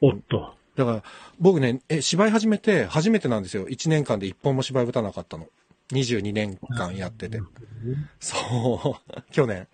[0.00, 0.54] おっと。
[0.76, 1.02] だから
[1.38, 3.66] 僕ね、え、芝居始めて初めてなんですよ。
[3.66, 5.46] 1年間で1本も芝居打たなかったの。
[5.92, 7.40] 22年間やってて。
[8.18, 9.58] そう、去年。
[9.58, 9.68] だか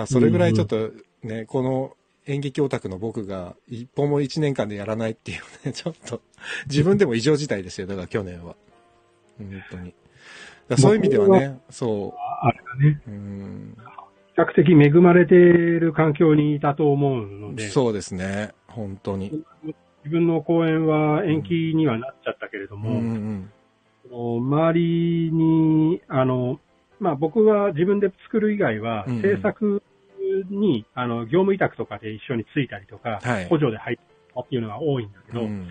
[0.00, 0.90] らそれぐらいちょっと
[1.22, 6.20] ね、この演劇オタクの僕が一本も1年間でやらないっていうね、ちょっと
[6.66, 7.86] 自分でも異常事態ですよ。
[7.86, 8.56] だから去年は。
[9.38, 9.94] 本当に。
[10.78, 13.00] そういう意味ではね、そあれだね。
[13.06, 13.10] う。
[13.10, 13.95] うん比
[14.36, 18.52] 較的恵まれている環境にいたと思うので、そうですね。
[18.68, 19.44] 本当に。
[20.04, 23.50] 自分の公演は延期にはなっちゃったけれどうんも、うん
[24.08, 26.60] その周りに、あの、
[27.00, 29.82] まあ僕は自分で作る以外はうんうん、制作
[30.50, 33.96] に、あの、業務委託とかで一緒についたりとか、はい補助で入っ
[34.34, 35.66] たっていうのが多いんだけど、うん。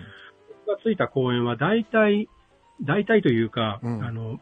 [0.66, 2.28] 僕がついた公演は大体、
[2.82, 4.40] 大体というか、うんあの、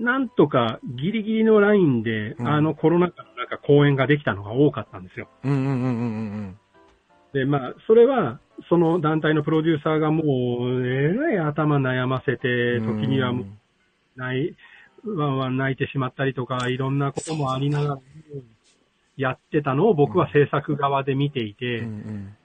[0.00, 5.28] なんとかギリギリのラインで、うんあのコロナ禍の中公演ができたのが多かったんですよ。
[7.32, 10.22] で、まあ、それは、その団体のプロデューサーがも
[10.66, 13.00] う、えらい頭悩ませて、うん。
[13.00, 13.46] 時にはもう、
[14.16, 14.56] ない、
[15.04, 17.98] わんわん泣いてしまったりとか、いろんなこともありながら、
[19.16, 22.36] やってたのを僕は制作側で見ていて、うんうん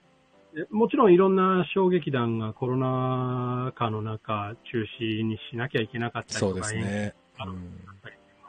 [0.56, 7.14] でもちろんいろんな小劇団がコロナ禍の中、中止にしなきゃいけなかったりそうとか、ですね。
[7.38, 7.86] あのうん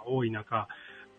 [0.10, 0.68] 多い中、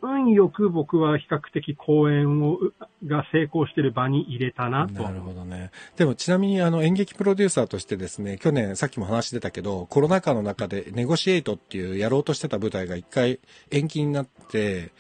[0.01, 2.59] 運よく僕は比較的公演を、
[3.05, 5.03] が成功してる場に入れたなと。
[5.03, 5.71] なるほどね。
[5.97, 13.41] でもちなみにあの演劇プロデューサーとしてですね、去年さっきも話出たけど、コロナ禍の中でネゴシエイトっていうやろうとしてた舞台が一回
[13.71, 14.93] 延期になって、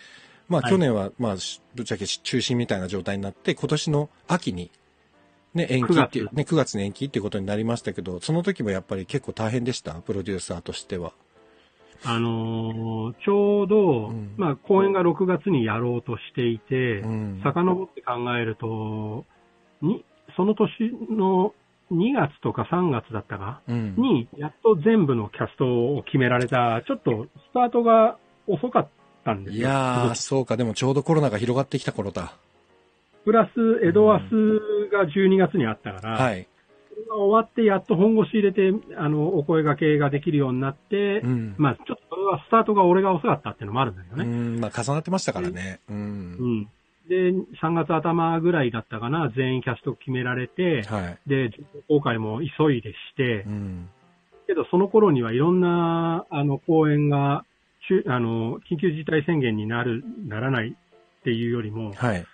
[0.48, 4.70] まあはい去年はまあしぶっちゃけ中止みたいな状態になって、今年の秋に
[5.54, 11.12] ね、延期っていう、9ね、9月に延期っていうことになりましたけど、その時もやっぱり結構大変でした、プロデューサーとしては。
[12.04, 17.40] あのーちょうど、うんまあ、公演が6月にやろうとしていて、うん。
[17.42, 19.24] 遡って考えると、
[19.82, 20.04] に、
[20.36, 20.68] その年
[21.10, 21.54] の
[21.90, 23.94] 2月とか3月だったかうん。
[23.96, 28.88] に、やっと全部のキャストを決められた、ちょっとスタートが遅かっ
[29.24, 29.60] たんですよ。
[29.60, 32.34] いやー、そうか、でもちょうどコロナが広がってきた頃だ。
[33.24, 34.22] プラス、エドワス
[34.90, 36.46] が12月にあったから、はい。
[37.06, 41.54] が終わって、やっと本腰入れて、あの、お声掛けができるようになって、うん。
[41.58, 44.24] まあ、ちょっとそれはスタートが俺が遅かったっていうのもあるんだけどね。
[44.24, 45.80] うん、まあ重なってましたからね。
[45.88, 45.92] う。
[45.92, 46.68] うんん。
[47.08, 47.32] で、
[47.62, 51.28] 3月頭ぐらいだったかな、全員キャスト決められて、はい。
[51.28, 51.50] で、
[51.88, 53.88] 公開も急いでしてう、ん。
[54.46, 57.44] けどその頃にはいろんな、あの、公演が、
[58.06, 62.26] あの、緊急事態宣言になる、ならないっていうよりも、はい。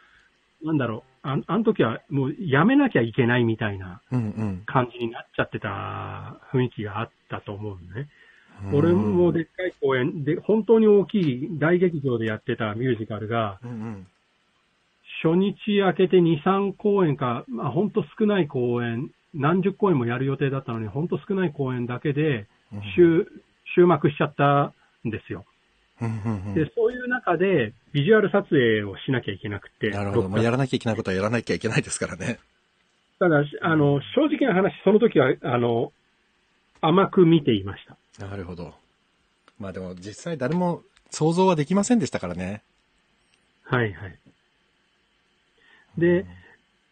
[0.65, 4.63] なんだろう、ああの時はもうやめなきゃいけないみたいなうんうん。
[4.67, 8.09] 感じになっちゃってた雰囲気があったと思うのね。
[8.73, 14.07] 俺もでっかい公演で、本当に大きい大劇場でやってたミュージカルが、うんうん。
[15.23, 22.47] 初日明けて2、3公演か、まあ本当少ない公演、何十公演もやる予定だったのに、本当少ない公演だけで、
[23.75, 24.73] 終幕しちゃった
[25.07, 25.45] んですよ。
[26.01, 29.91] うんうんうんで、そういう中で、ビジュアル撮影をしなきゃいけなくて。
[29.91, 30.29] なるほど。
[30.29, 32.39] まあ、やらなきゃいけないことはやらなきゃいけないですからね。
[33.19, 35.93] ただ、あの、正直な話、その時は、あの、
[36.81, 38.27] 甘く見ていました。
[38.27, 38.75] なるほど。
[39.59, 42.63] まあでも実際誰も想像はできませんでしたからね。
[43.63, 44.19] はいはい。
[45.97, 46.27] で、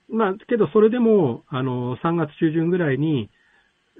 [0.08, 3.30] まあ、けどそれでも、あの、3月中旬ぐらいに、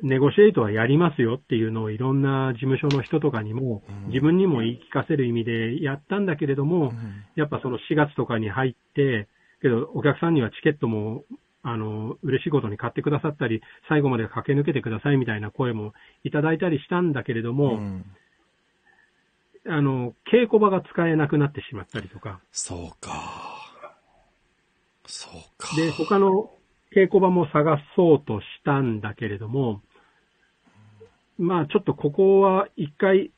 [0.03, 9.29] ネゴシエイトはやりますよっていうのをいろんな事務所の人とかにも、うん自分にも言い聞かせる意味でやったんだけれども、うんやっぱその4月とかに入って、
[9.61, 11.25] けどお客さんにはチケットも、
[11.63, 15.93] あの、嬉しいことに買ってくださったり、最後まで駆け抜けてくださいみたいな声も
[16.25, 18.05] いただいたりしたんだけれども、うん
[19.67, 23.63] あの、稽古場が使えなくなってしまったりとか、そうか。
[25.07, 25.77] そうか。
[25.77, 26.51] で、他の
[26.95, 29.81] 稽古場も探そうとしたんだけれども、
[31.39, 33.31] まあちょっとここは一回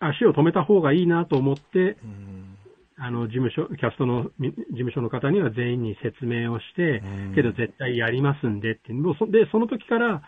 [0.00, 2.56] 足を止めた方がいいなと思って、うん
[2.96, 10.22] あの、事務所、キャストのみ事務所の方には全員に説明をしてうん、けど絶対やりますんでって、もうそで、その時から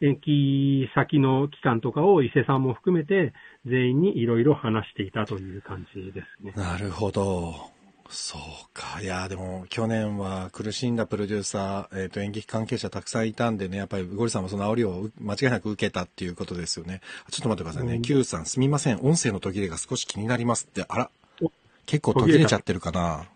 [0.00, 3.32] 延期先の期間とかを伊勢さんも含めて
[3.66, 6.52] 全員にいろいろ話していたという感じですね。
[6.56, 7.75] なるほど。
[8.10, 8.42] そう
[8.72, 9.00] か。
[9.02, 17.00] いや、でも、去年は苦しんだプロデューサー、えっ、と、演劇関係者たくさんいたんでね、やっぱりゴリさんもその煽りを間違いなく受けたっていうことですよね。
[17.30, 17.96] ちょっと待ってくださいね。
[17.96, 18.98] うん Q さん、すみません。
[19.00, 20.84] 音声の途切れが少し気になりますって。
[20.88, 21.10] あら
[21.42, 21.50] お。
[21.86, 23.26] 結構途切れちゃってるかな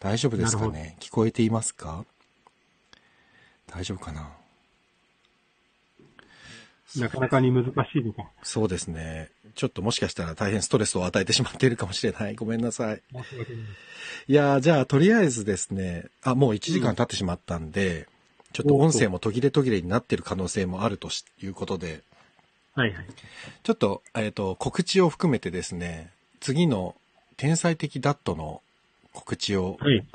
[0.00, 2.04] 大丈夫ですかね聞こえていますか？
[3.66, 4.30] 大丈夫かな？
[6.96, 8.30] なかなかに難しいのか。
[8.42, 9.30] そうですね。
[9.54, 12.34] ちょっともしかしたら大変ストレスを与えてしまっているかもしれない。
[12.34, 13.02] ごめんなさい。
[13.12, 13.62] 申し訳ない
[14.28, 18.08] いやーじゃあ、とりあえずですね、あ、もう1時間経ってしまったんで、
[18.52, 22.02] ちょっと音声も途切れ途切れになってる可能性もあるとしいうことで、
[22.74, 23.06] はいはい。
[23.64, 26.94] ちょっと、えっ、と、告知を含めてですね、次の
[27.36, 28.62] 天才的ダットの
[29.12, 30.06] 告知を、はい。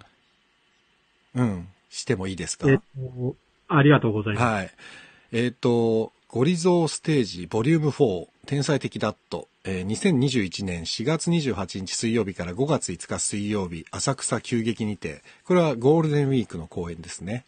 [1.35, 2.69] うん、してもいいですか？
[2.71, 3.35] えっと、
[3.67, 4.43] ありがとうございます。
[4.43, 4.71] はい。
[5.33, 17.45] えっ、と、ゴリゾーステージボリューム4天才的ダット、えー2021年4月28日水曜日から5月5日水曜日、浅草急激にて、これはゴールデンウィークの公演ですね。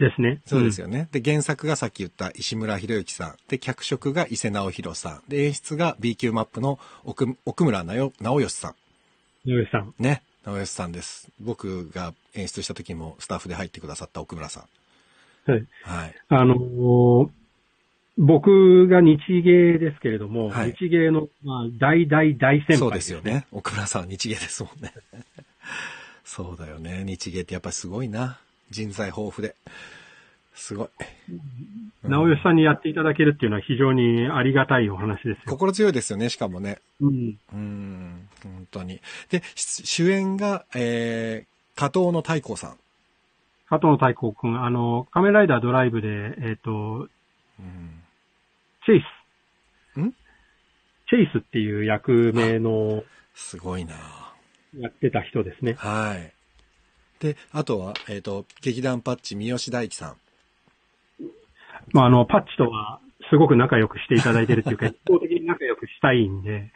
[0.00, 0.40] ですね。
[0.46, 1.10] そうですよね。
[1.12, 3.34] で、原作がさっき言った石村博之さん。
[3.48, 5.22] で、脚色が伊勢直弘さん。
[5.28, 8.74] で、演出が B 級マップの奥奥村直直義さん。
[9.44, 9.92] 井上さん。
[9.98, 10.22] ね。
[10.46, 11.28] 直義さんです。
[11.42, 14.60] 僕が演出した時もスタッフで入ってくださった奥村さ
[15.46, 15.50] ん。
[15.50, 15.66] はい。
[15.82, 16.14] はい。
[16.30, 17.28] あのー
[18.18, 23.20] 僕が日芸ですけれども、はい日芸の、まあ、大大大先輩そうですよ。
[23.20, 23.46] ね。
[23.52, 24.92] 奥村さんは日芸ですもんね。
[26.24, 27.04] そうだよね。
[27.04, 28.38] 日芸ってやっぱりすごいな。
[28.70, 29.54] 人材豊富で。
[30.54, 30.88] すごい。
[31.30, 31.40] うん
[32.08, 35.36] 直吉さんにやっていただけるっていうのは非常にありがたいお話ですよ。
[35.46, 36.78] 心強いですよね、しかもね。
[37.00, 37.38] うん。
[37.52, 39.00] うん、本当に。
[39.30, 42.76] で、し主演が、えー、加藤の太閤さん。
[43.68, 46.08] 加藤太閤くん、あの、仮面ライダードライブで、
[46.38, 47.08] えっ、と、
[47.58, 48.02] うん、
[48.86, 49.04] チェイ
[49.94, 50.00] ス。
[50.00, 50.12] ん？
[51.08, 53.02] チェイスっていう役名の
[53.34, 53.94] すごいな
[54.78, 55.74] やってた人ですね。
[55.74, 56.32] はい。
[57.20, 60.16] で、あとは、えっ、と、劇団パッチ三好大樹さん。
[61.92, 66.70] まあ、あの、パッチとはすごく仲良くしていただいてるっていうか、 一方的に仲良くしたいんで、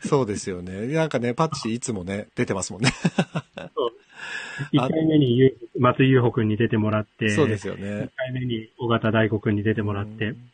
[0.00, 0.86] そうですよね。
[0.88, 2.90] なんかね、パッチいつもね、出てますもんね。
[4.72, 8.08] 一回目にゆ松井優穂くんに出てもらって、そうですよ一ね。
[8.16, 10.50] 回目に尾形大吾くんに出てもらってう、ん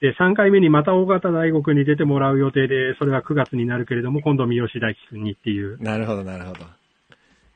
[0.00, 6.60] で、3回目にまた大吾くんに出てもらう予定で、それは9月になるけれども、今度三好大輝くんにっていう、なるほど、なるほど。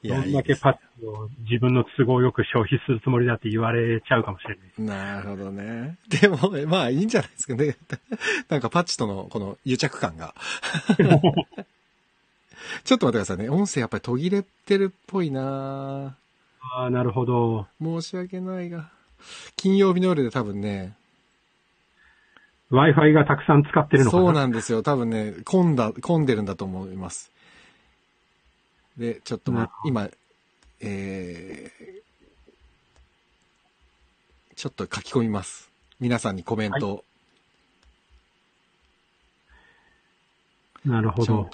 [0.02, 4.98] いどや、んだけパッチを自分の都合よく消費するつもりだって言われちゃうかもしれない。
[4.98, 5.98] なるほどね。
[6.08, 7.76] でも、まあいいんじゃないですかね。
[8.50, 10.34] なんかパッチとのこの癒着感が。
[12.84, 13.48] ちょっと待ってくださいね。
[13.48, 16.16] 音声やっぱり途切れてるっぽいな
[16.74, 17.68] ああ、なるほど。
[17.80, 18.90] 申し訳ないが。
[19.56, 20.96] 金曜日の夜で多分ね、
[22.72, 24.22] Wi-Fi がたくさん使ってるのかな？
[24.24, 24.82] そうなんですよ。
[24.82, 27.30] 多分ね、混んだ、混んでるんだと思います。
[28.96, 30.08] で、ちょっともうなるほど今、
[30.80, 35.70] えー、ちょっと書き込みます。
[36.00, 37.04] 皆さんにコメントを。
[40.84, 41.50] なるほど。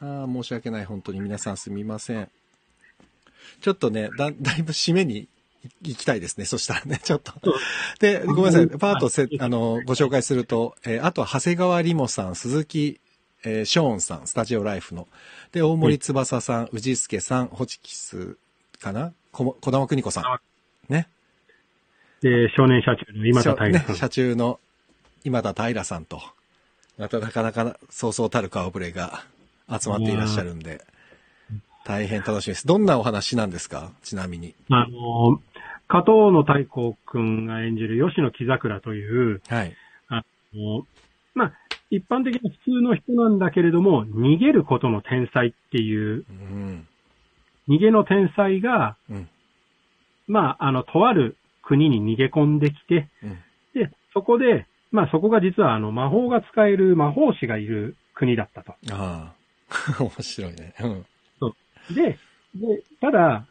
[0.00, 0.84] ああ、申し訳ない。
[0.84, 2.28] 本当に皆さんすみません。
[3.60, 5.28] ちょっとね、だ、 だいぶ締めに
[5.82, 6.44] 行きたいですね。
[6.44, 7.32] そしたらね、 ちょっと。
[8.00, 8.68] で、ごめんなさい。
[8.68, 13.00] パートせはい、あの、ご紹介すると、えーあとは長谷川里モさん、鈴木、
[13.44, 15.06] えーショーンさん、スタジオライフの。
[15.52, 18.36] で、大森翼さん、氏助さん、ホチキス
[18.80, 19.12] かな？
[19.30, 20.92] こも、小玉邦子さん。
[20.92, 21.08] ね。
[22.22, 23.96] で、少年社長の今田大ね河、君。
[23.96, 24.60] 社中の、
[25.24, 26.20] 今田平さんと、
[26.98, 29.24] またなかなかそうそうたる顔ぶれが
[29.68, 30.84] 集まっていらっしゃるんで、
[31.84, 32.66] 大変楽しみです。
[32.66, 33.90] どんなお話なんですか？
[34.02, 34.54] ちなみに。
[34.70, 35.40] あの、
[35.92, 39.76] 加藤の太閤くんが演じる吉野木桜という、はい。
[40.08, 40.24] あ
[40.54, 40.86] の、
[41.34, 41.52] まあ、
[41.90, 46.88] 一般的な普通の人なんだけれども、逃げることの天才っていう、うん。
[47.68, 49.28] 逃げの天才が、うん。
[50.28, 53.38] まあ、あの、とある国に逃げ込んできて、うん。
[53.74, 58.72] で、そこで、まあそこが実はあの魔法が使える魔法師がいる国だったと。
[58.92, 59.34] ああ。
[59.98, 60.74] 面白いね。
[60.80, 61.94] うん。
[61.94, 62.18] で、
[62.54, 63.46] で、ただ、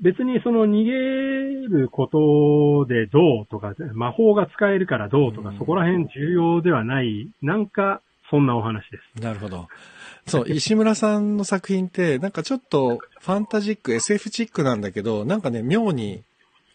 [0.00, 9.22] 別にその逃げることでどうとか、魔法が使えるからどうとか、うんそこら辺重要ではない、なんか、そんなお話です。
[9.22, 9.68] なるほど。
[10.26, 16.22] そう、 石村さんの作品って、なんかちょっとファンタジック、SF チックなんだけど、なんかね、妙に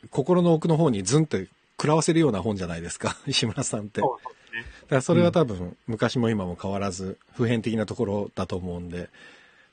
[0.10, 1.48] 心の奥の方にズンって
[1.78, 4.02] 食らわせるような本じゃないですか、 石村さんって。
[4.02, 4.96] だかそうですね。
[4.98, 9.10] らそれは多分、昔も今も変わらず、普遍的なところだと思うんで、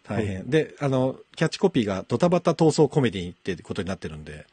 [0.09, 0.49] 大変。
[0.49, 4.47] で、あの、キャッチコピーがドタバタ闘争コメディってことになってるんで、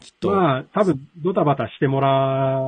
[0.00, 2.60] きっと、まあ、まあ、多分、ドタバタしてもら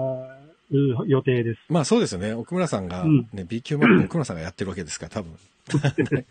[0.71, 1.85] う予定です。
[1.85, 2.33] そうですよね。
[2.33, 5.33] 奥村さんが、うんね、B 級マップ奥村さんがやってるわけですから、多分。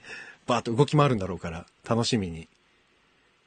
[0.47, 2.47] バーッと動き回るんだろうから、楽しみに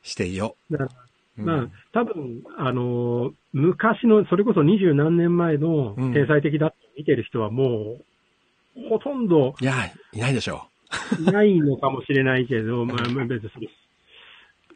[0.03, 0.91] していよだから
[1.39, 1.43] う。
[1.43, 9.75] まあうん、多分、あのー昔の、それこそ二十何年前のうん天才的だって見てる人はもう、ほとんどいや、
[10.13, 10.72] いないでしょい
[11.33, 13.69] ないのかもしれないけど、まあ、まあ別に。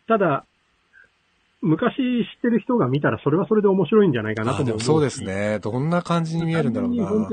[0.09, 0.45] ただ、
[1.62, 4.81] 昔知ってる人が見たらそれはそれで面白いんじゃないかなと思う。
[4.81, 5.25] そうです。
[5.25, 5.59] ね。
[5.61, 7.29] どんな感じに見えるんだろうな。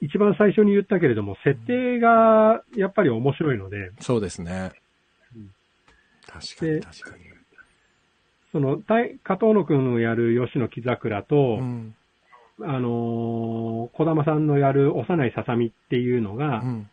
[0.00, 4.72] 一番最初に言ったけれども、設定がやっぱり面白いので、そうですね
[5.36, 5.50] うん。
[6.26, 7.24] 確かにで確かに。
[8.52, 11.94] その、大加藤野くんのやる吉野木桜と、うん。
[12.62, 16.90] あのー小玉さんのやる幼いささみっていうのが、うん。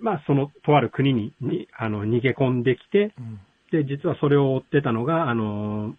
[0.00, 3.40] まあ、その、とある国に、に、あの、逃げ込んできて、うん。
[3.70, 5.94] で、実はそれを追ってたのが、あのー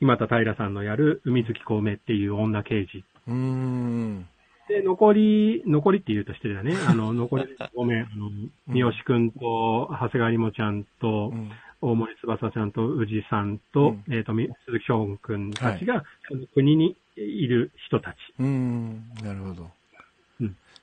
[0.00, 3.02] 今田平さんのやる海月小梅っていう女刑事。
[3.26, 4.28] うーん。
[4.68, 6.76] で、残り、残りって言うとしてだね。
[6.86, 8.30] あの、残りごめん、あの、
[8.68, 11.50] 三好くんと、長谷川りもちゃんとう、ん
[11.82, 18.16] 大森翼ちゃんと、宇治さんと、えっ、と、み鈴木翔吾くんたちが、その国にいる人たち。
[18.38, 19.08] うーん。
[19.22, 19.70] なるほど。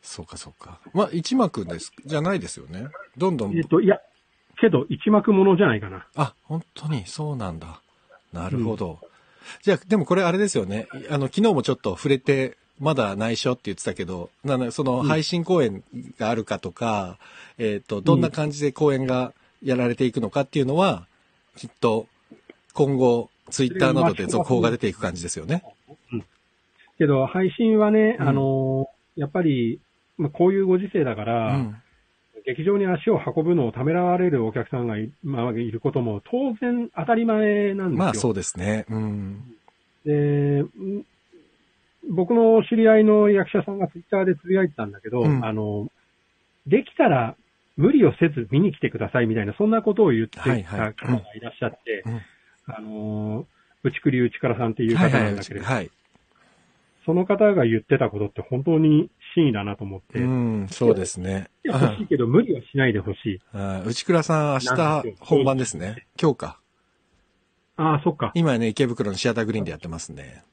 [0.03, 0.79] うんそうかそうか。
[0.93, 2.87] まあ、一幕です、じゃないですよね。
[3.17, 3.63] どんどんえっ、。
[3.63, 3.99] と、いや、
[4.59, 6.05] けど、一幕ものじゃないかな。
[6.15, 7.81] あ、本当に、そうなんだ。
[8.33, 8.99] なるほど。
[9.61, 10.87] じゃあ、でもこれあれですよね。
[11.09, 15.83] あの、昨日もちょっと触れて、まだ内緒って言ってたけど、なのでそのうん配信公演
[16.17, 17.17] があるかとか、
[17.57, 19.33] えっ、と、どんな感じで公演が
[19.63, 21.07] やられていくのかっていうのは、
[21.55, 22.07] きっと、
[22.73, 25.63] 今後、ツイッターなどで続報が出ていく感じですよね。
[26.97, 29.79] けど、配信はね、うんあのーやっぱり、
[30.17, 31.81] まあ、こういうご時世だかうら、ん。
[32.45, 37.97] 劇場に足を運ぶのをためらわれるお客さんがい,、まあ、いることも当然当たり前なんですよ。
[37.97, 38.85] まあ、そうですね。
[38.89, 39.43] うん。
[40.05, 41.05] で、ん
[42.09, 45.87] 僕の知り合いの役者さんがツイッターでつぶやいてたんだけど、うんあの、
[46.67, 47.35] できたら
[47.77, 52.21] 無理をせず見に来てくださいみたいな、そんなことを言ってたはいはい方がいらっしゃって、うん
[52.65, 53.45] あの、
[53.83, 55.91] 内栗内からさんっていう方はいはないんだけれど、はい。
[57.05, 61.49] その方が言ってたことって本当に真意だなと思って、うん、そうですね。
[61.65, 63.41] いや欲しいけど無理はしないでほしい。
[63.53, 66.07] あ内倉さん、明日本番ですね。
[66.21, 66.59] 今日か。
[67.75, 68.31] ああ、そっか。
[68.35, 70.43] 今ね、池袋のシアターグリーンでやってますね。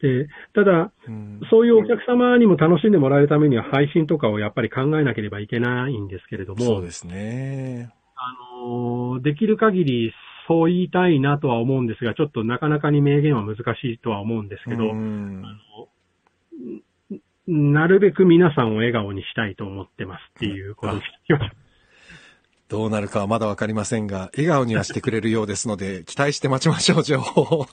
[0.00, 1.40] で、ただ、うん。
[1.50, 7.90] そういうお客様にも楽しんでもらえるためには配信とかをやっぱり考えなければいけないんですけれども、そうですね。
[8.14, 10.12] あのーできる限り
[10.46, 13.60] そう言いたいなとは思うんですが、ちょっとなかなかに明言は難し
[13.92, 15.42] いとは思うんですけど、うん
[17.46, 21.52] なるべく皆さんを笑顔にしたいと思ってますっていうことにしてきまし
[22.68, 27.66] どうなるかはまだわかりませんが、笑顔にはしてくれるようですので、 期待して待ちましょう、情報を。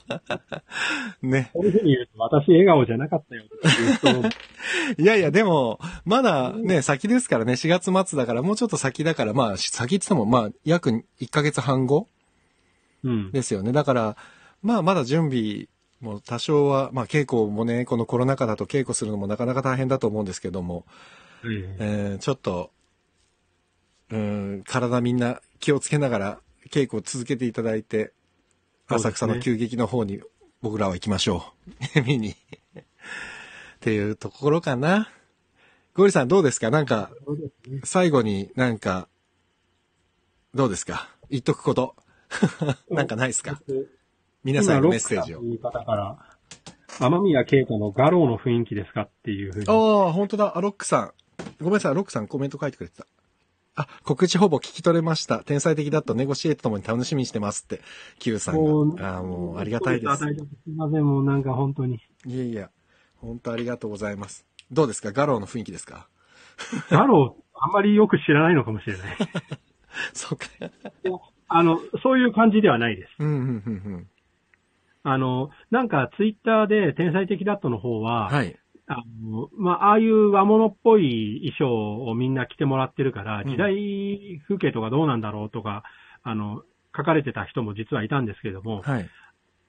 [1.22, 1.50] ね。
[1.54, 12.21] こういうふうに言うと、私笑顔じゃなかったよってい やいや、でも、まだね、先ですからね、4月末だから、もうちょっと先だから、まあ、先って言っても、まあ、約1ヶ月半後うん。
[13.32, 13.72] ですよね。
[13.72, 14.16] だから、
[14.62, 15.68] まあ、まだ準備
[16.00, 20.86] も多少は、まあ、稽古もね、このコロナ禍だと稽古するのもなかなか大変だと思うんですけども、
[21.44, 22.70] ええーちょっと、
[24.10, 26.40] うん、体みんな気をつけながら
[26.70, 28.12] 稽古を続けていただいて、
[28.88, 30.20] 浅草の急激の方に
[30.60, 31.52] 僕らは行きましょ
[31.96, 32.02] う。
[32.04, 32.30] 見に。
[32.30, 32.34] っ
[33.80, 35.10] ていうところかな。
[35.94, 36.70] ゴリさんどうですか？
[36.70, 37.10] なんか、
[37.84, 39.08] 最後になんか、
[40.54, 41.08] どうですか？
[41.30, 41.96] 言っとくこと。
[42.90, 43.60] なんかないですか？
[44.44, 45.48] 皆さんへのメッセージを今。
[45.48, 46.18] ロックだという方から、
[46.98, 49.66] 天宮慶太のガローの雰囲気ですかっていうふうに。
[49.68, 50.56] ああ、本当だ。
[50.56, 51.12] アロックさん。
[51.60, 53.06] ごめんなさい、アロックさんコメント書いてくれてた。
[53.74, 55.38] あ、告知ほぼ聞き取れました。
[55.44, 57.80] 天才的だとネゴシエートともに楽しみにしてますって、
[58.18, 59.14] Q さんが。
[59.14, 60.16] ああ、もうありがたいです。
[60.18, 60.36] すい
[60.76, 62.00] ません、もうなんか本当に。
[62.26, 62.70] いやいや、
[63.16, 64.44] 本当ありがとうございます。
[64.70, 65.12] どうですか？
[65.12, 66.06] ガローの雰囲気ですか？
[66.90, 69.16] ガロー、あんまりよく知らないのかもしれない。
[70.12, 70.46] そうか。
[71.56, 73.08] あの、そういう感じではないです。
[73.18, 74.08] うん、うん、うん、うん。
[75.04, 78.56] あの、なんかツイッターで天才的ダットの方は、はい。
[78.86, 85.82] あの、まあ、ああいう和物っぽい衣装をみんな着てもらってるから、うん時代風景とかどうなんだろうとか、
[86.22, 86.62] あの、
[86.96, 89.08] 書かれてた人も実はいたんですけれども、はい。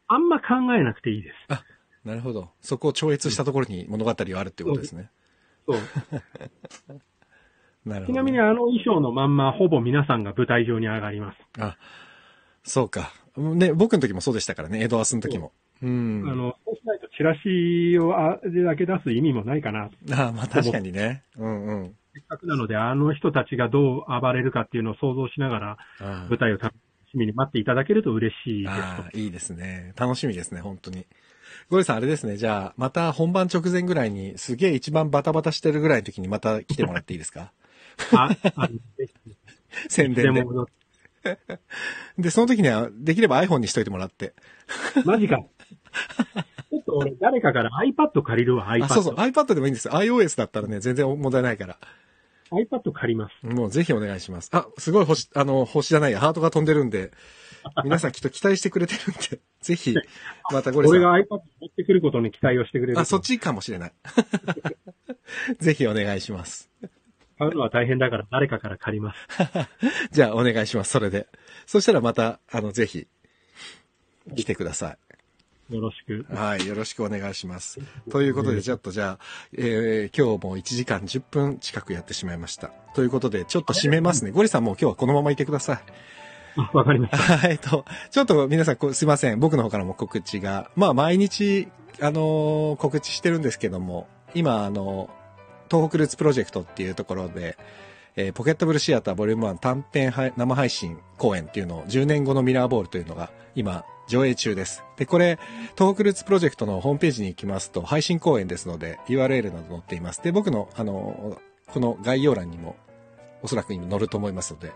[0.07, 1.63] あんま考えなくていいです。
[2.05, 2.49] なるほど。
[2.61, 5.09] そこを超越したところに物語はあるってことですね。
[5.65, 5.77] そう。
[7.85, 8.13] なるほど。
[8.13, 11.37] ちなみにあの衣装のまんま、ほぼ皆さんが舞台上に上がります。
[11.59, 11.77] あ、
[12.63, 13.11] そうか。
[13.35, 15.51] ね、僕の時もそうでしたからね、エドワスの時も。
[15.81, 16.23] うん。
[16.27, 19.89] あの、そうしないとチラシをあれだけ出す意味もないかな。
[20.11, 21.23] あまあ確かにね。
[21.37, 21.95] うんうん。
[22.13, 26.75] せっかくなので、あの人たちがどう暴れるかっていうのを想像しながら、あ舞台を楽
[27.11, 29.93] しみに待っていただけると嬉しいですああ、いいですね。
[29.97, 31.07] 楽しみですね、本当に。
[31.69, 32.37] ゴリさん、あれですね。
[32.37, 37.45] じゃあ、また本番直前ぐらいに、すげえ一番バタバタしてるぐらいの時にまた来てもらっていいですか？
[37.45, 37.62] と。
[38.13, 38.67] あ、あの
[38.97, 39.35] ぜひ
[39.89, 40.43] 宣伝で。
[42.17, 44.33] でその時には、できれば iPhone にしといてもらって。
[45.05, 45.37] マジか。
[45.37, 48.85] ちょっと俺、誰かから iPad 借りるわ、iPad。
[48.85, 49.93] あ、そうそう、iPad でもいいんですよ。
[49.93, 51.77] iOS だったらね、全然問題ないから。
[52.51, 53.45] iPad 借ります。
[53.45, 54.49] もうぜひお願いします。
[54.53, 57.11] あ、すごい星、あの、星じゃないや、ハートが飛んでるんで、
[57.83, 59.95] 皆さんきっと期待してくれてるんで、 ぜひ、
[60.51, 60.97] またゴリさん。
[60.97, 62.99] 俺が iPad 持ってくることに期待をしてくれる。
[62.99, 63.93] あ、そっちかもしれない。
[65.59, 66.69] ぜひお願いします。
[67.37, 69.19] 買うのは大変だから誰かから借ります。
[70.11, 71.27] じゃあお願いします、それで。
[71.65, 73.07] そしたらまた、あの、ぜひ、
[74.35, 74.97] 来てくださ
[75.69, 76.35] よろしくい。。
[76.35, 77.79] はい、よろしくお願いします。
[78.11, 79.19] ということで、ちょっとじゃあ、
[79.53, 82.71] えー今日も1時間10分近くやってしまいました。
[82.95, 84.31] ということで、ちょっと締めますね。
[84.31, 85.79] ゴリさんもう今日はこのままいてください。
[86.57, 87.17] あわかりました。
[87.17, 89.39] はい、えっと、ちょっと皆さんすいません。
[89.39, 90.69] 僕の方からも告知が。
[90.75, 91.69] まあ、毎日、
[91.99, 95.09] あのー告知してるんですけども、今、あの
[95.73, 97.57] 東北ルーツプロジェクトっていうところで、
[98.15, 104.83] えーポケットブルシアターボリューム1短編生配信公演っていうのを10年後のミラーボールというのが今上映中です。
[104.97, 105.39] で、これ、
[105.75, 110.21] 東北ルーツプロジェクトのホームページに行きますと配信公演ですので URL など載っています。
[110.21, 112.75] で、僕の、あのこの概要欄にも
[113.41, 114.71] おそらく今載ると思いますので、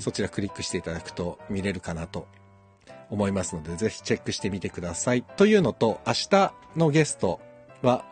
[0.00, 2.26] そちらクリックしていただくと見れるかなと
[3.08, 5.22] 思いますので、ぜひチェックしてみてください。
[5.22, 7.38] というのと、明日のゲスト
[7.82, 8.04] は、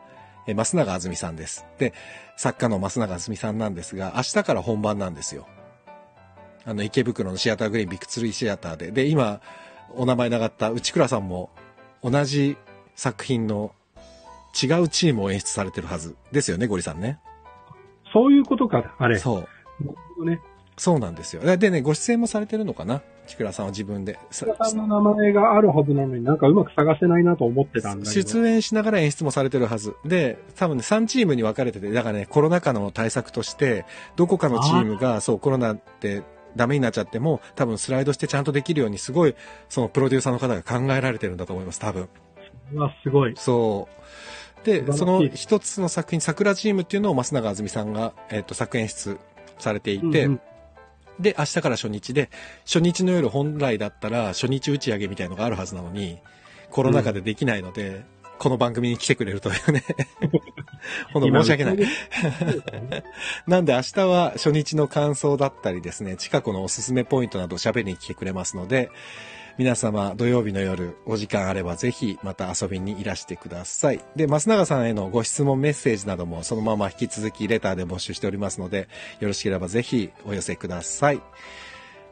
[0.47, 1.65] えー増永あずみさんです。
[1.79, 1.93] で、
[2.37, 5.47] 作家の増永あずみさんなんですが、明日から本番なんですよ。
[6.65, 8.91] あの、池袋のシアターグリーンビッグツリーシアターで。
[8.91, 9.41] で、今、
[9.95, 11.51] お名前なかった内倉さんも、
[12.03, 12.57] 同じ
[12.95, 13.73] 作品の
[14.61, 17.19] 違うチームを演出されてるはずですよね、ゴリさんね。
[18.13, 19.19] そういうことか、あれ。
[19.19, 19.45] そ
[20.19, 20.25] う。
[20.25, 20.41] ね。
[20.77, 21.57] そうなんですよ。
[21.57, 23.03] でね、ご出演もされてるのかな
[23.33, 24.19] 内倉さんは自分で。
[24.31, 28.29] さ田さんの名前があるはずなのになんかうまく探せないなと思ってたんだけど。
[28.29, 29.97] 出演しながら演出もされてるはず。
[30.05, 33.85] で、多分ね、3チームに分かれてて、だからね、コロナ禍の対策として、
[34.17, 36.23] どこかのチームが、そう、コロナで
[36.57, 39.35] ダメになっちゃっても、多分スライドしてちゃんとできるように、すごい、
[39.69, 42.09] そのプロデューサーの方が考えられてるんだと思います、多分。
[42.73, 43.35] うわ、すごい。
[43.37, 43.89] そ
[44.63, 44.67] う。
[44.67, 49.19] で、その一つの作品、桜チームっていうのを増永あずみさんが、えっ、と、作演出
[49.59, 50.41] されていて、うんうん
[51.19, 52.31] で、明日から初日で、
[52.65, 56.19] 初日の夜本来だったら初日打ち上げみたいのがあるはずなのに、
[56.71, 58.05] コロナ禍でできないので、
[58.39, 59.85] この番組に来てくれるというね。
[61.13, 61.79] 本当申し訳ない。
[63.47, 68.91] なんで明日は初日の感想だったりですね、近くのおすすめポイントなどを喋りに来てくれますので、
[69.59, 74.01] 皆様土曜日の夜お時間あればぜひまた遊びにいらしてください。
[74.17, 78.89] で、増永さんへのご質問メッセージなどもそのまま引き続きレターで募集しておりますので、
[79.21, 81.21] よろしければぜひお寄せください。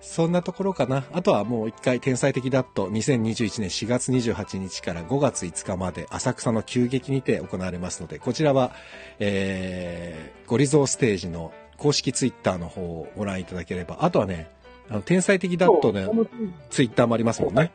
[0.02, 1.04] そんなところかな？
[1.12, 8.72] あとはもう一回天才的ダット2021年4月28日から5月5日まで浅草の急激にて行われますので、こちらは、
[9.18, 14.50] えー、ゴリゾーステージの公式ツイッターの方をご覧いただければ、あとはね、
[14.90, 17.70] あの天才的ダットのそうホームページツイッターもありますもんね。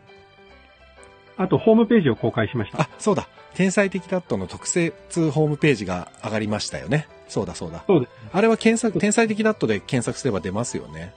[1.37, 2.81] あと、ホームページを公開しました。
[2.81, 3.27] あ、そうだ。
[3.55, 7.07] 天才的ダットの特設ホームページが上がりましたよね。
[7.27, 7.83] そうだそうだ。
[7.87, 8.11] そうです。
[8.31, 11.13] あれは検索、天才的ダットで検索すれば出ますよね。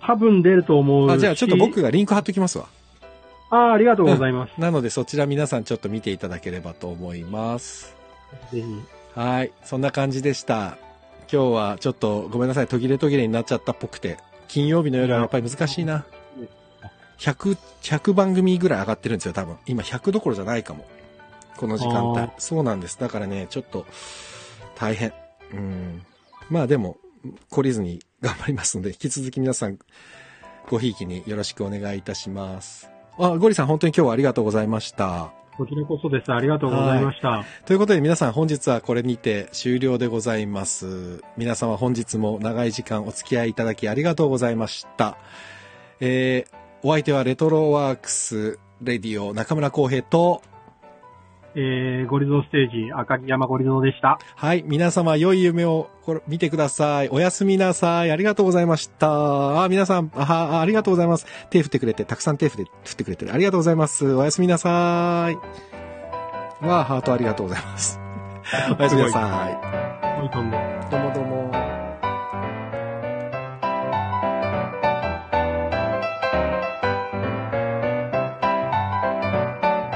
[0.00, 1.12] 多分出ると思うし。
[1.12, 2.66] あ、じゃあちょっと僕がリンク貼っときますわ。
[3.50, 4.58] ああ、ありがとうございます。
[4.58, 7.94] なのでそちら皆さんちょっと見ていただければと思います。
[8.52, 8.64] ぜひ。
[9.14, 9.52] はい。
[9.64, 10.78] そんな感じでした。
[11.30, 12.66] 今日はちょっとごめんなさい。
[12.66, 14.18] 途切れ途切れになっちゃったっぽくて。
[14.48, 16.04] 金曜日の夜はやっぱり難しいな。
[17.18, 19.56] 100、100番組ぐらい上がってるんですよ、多分。
[19.66, 20.86] 今100どころじゃないかも。
[21.56, 22.32] この時間帯あ。
[22.38, 22.98] そうなんです。
[22.98, 23.86] だからね、ちょっと、
[24.76, 25.12] 大変。
[25.52, 26.02] うん。
[26.48, 26.96] まあでも、
[27.50, 29.78] 懲りずに頑張りますので、引き続き皆さん、
[30.68, 32.88] ごひいきによろしくお願いいたします。
[33.18, 35.32] あ、ゴリさん本当に今日はありがとうございました。
[35.58, 36.32] こちらこそです。
[36.32, 37.44] ありがとうございました。
[37.66, 41.20] ということで皆さん本日はこれにて終了でございます。
[41.36, 45.18] 皆様本日も長い時間お付き合いいただきありがとうございました。
[45.98, 50.42] えー、お相手はレトロワークスレディオ中村浩平と、
[51.60, 54.20] えー、ゴリゾーステージ、赤城山ゴリゾーでした。
[54.36, 57.08] はい、皆様良い夢をこれ見てください。
[57.08, 58.12] おやすみなさい。
[58.12, 59.64] ありがとうございました。
[59.64, 61.26] あ、皆さん、あ、ありがとうございます。
[61.50, 63.34] 手振ってくれて、たくさん手振ってくれてる。
[63.34, 64.14] ありがとうございます。
[64.14, 65.34] おやすみなさい。
[66.64, 68.00] わあ、ハートありがとうございます。
[68.78, 70.22] おやすみなさい。
[70.22, 70.56] おいとんで。
[70.92, 71.47] どうもどうも。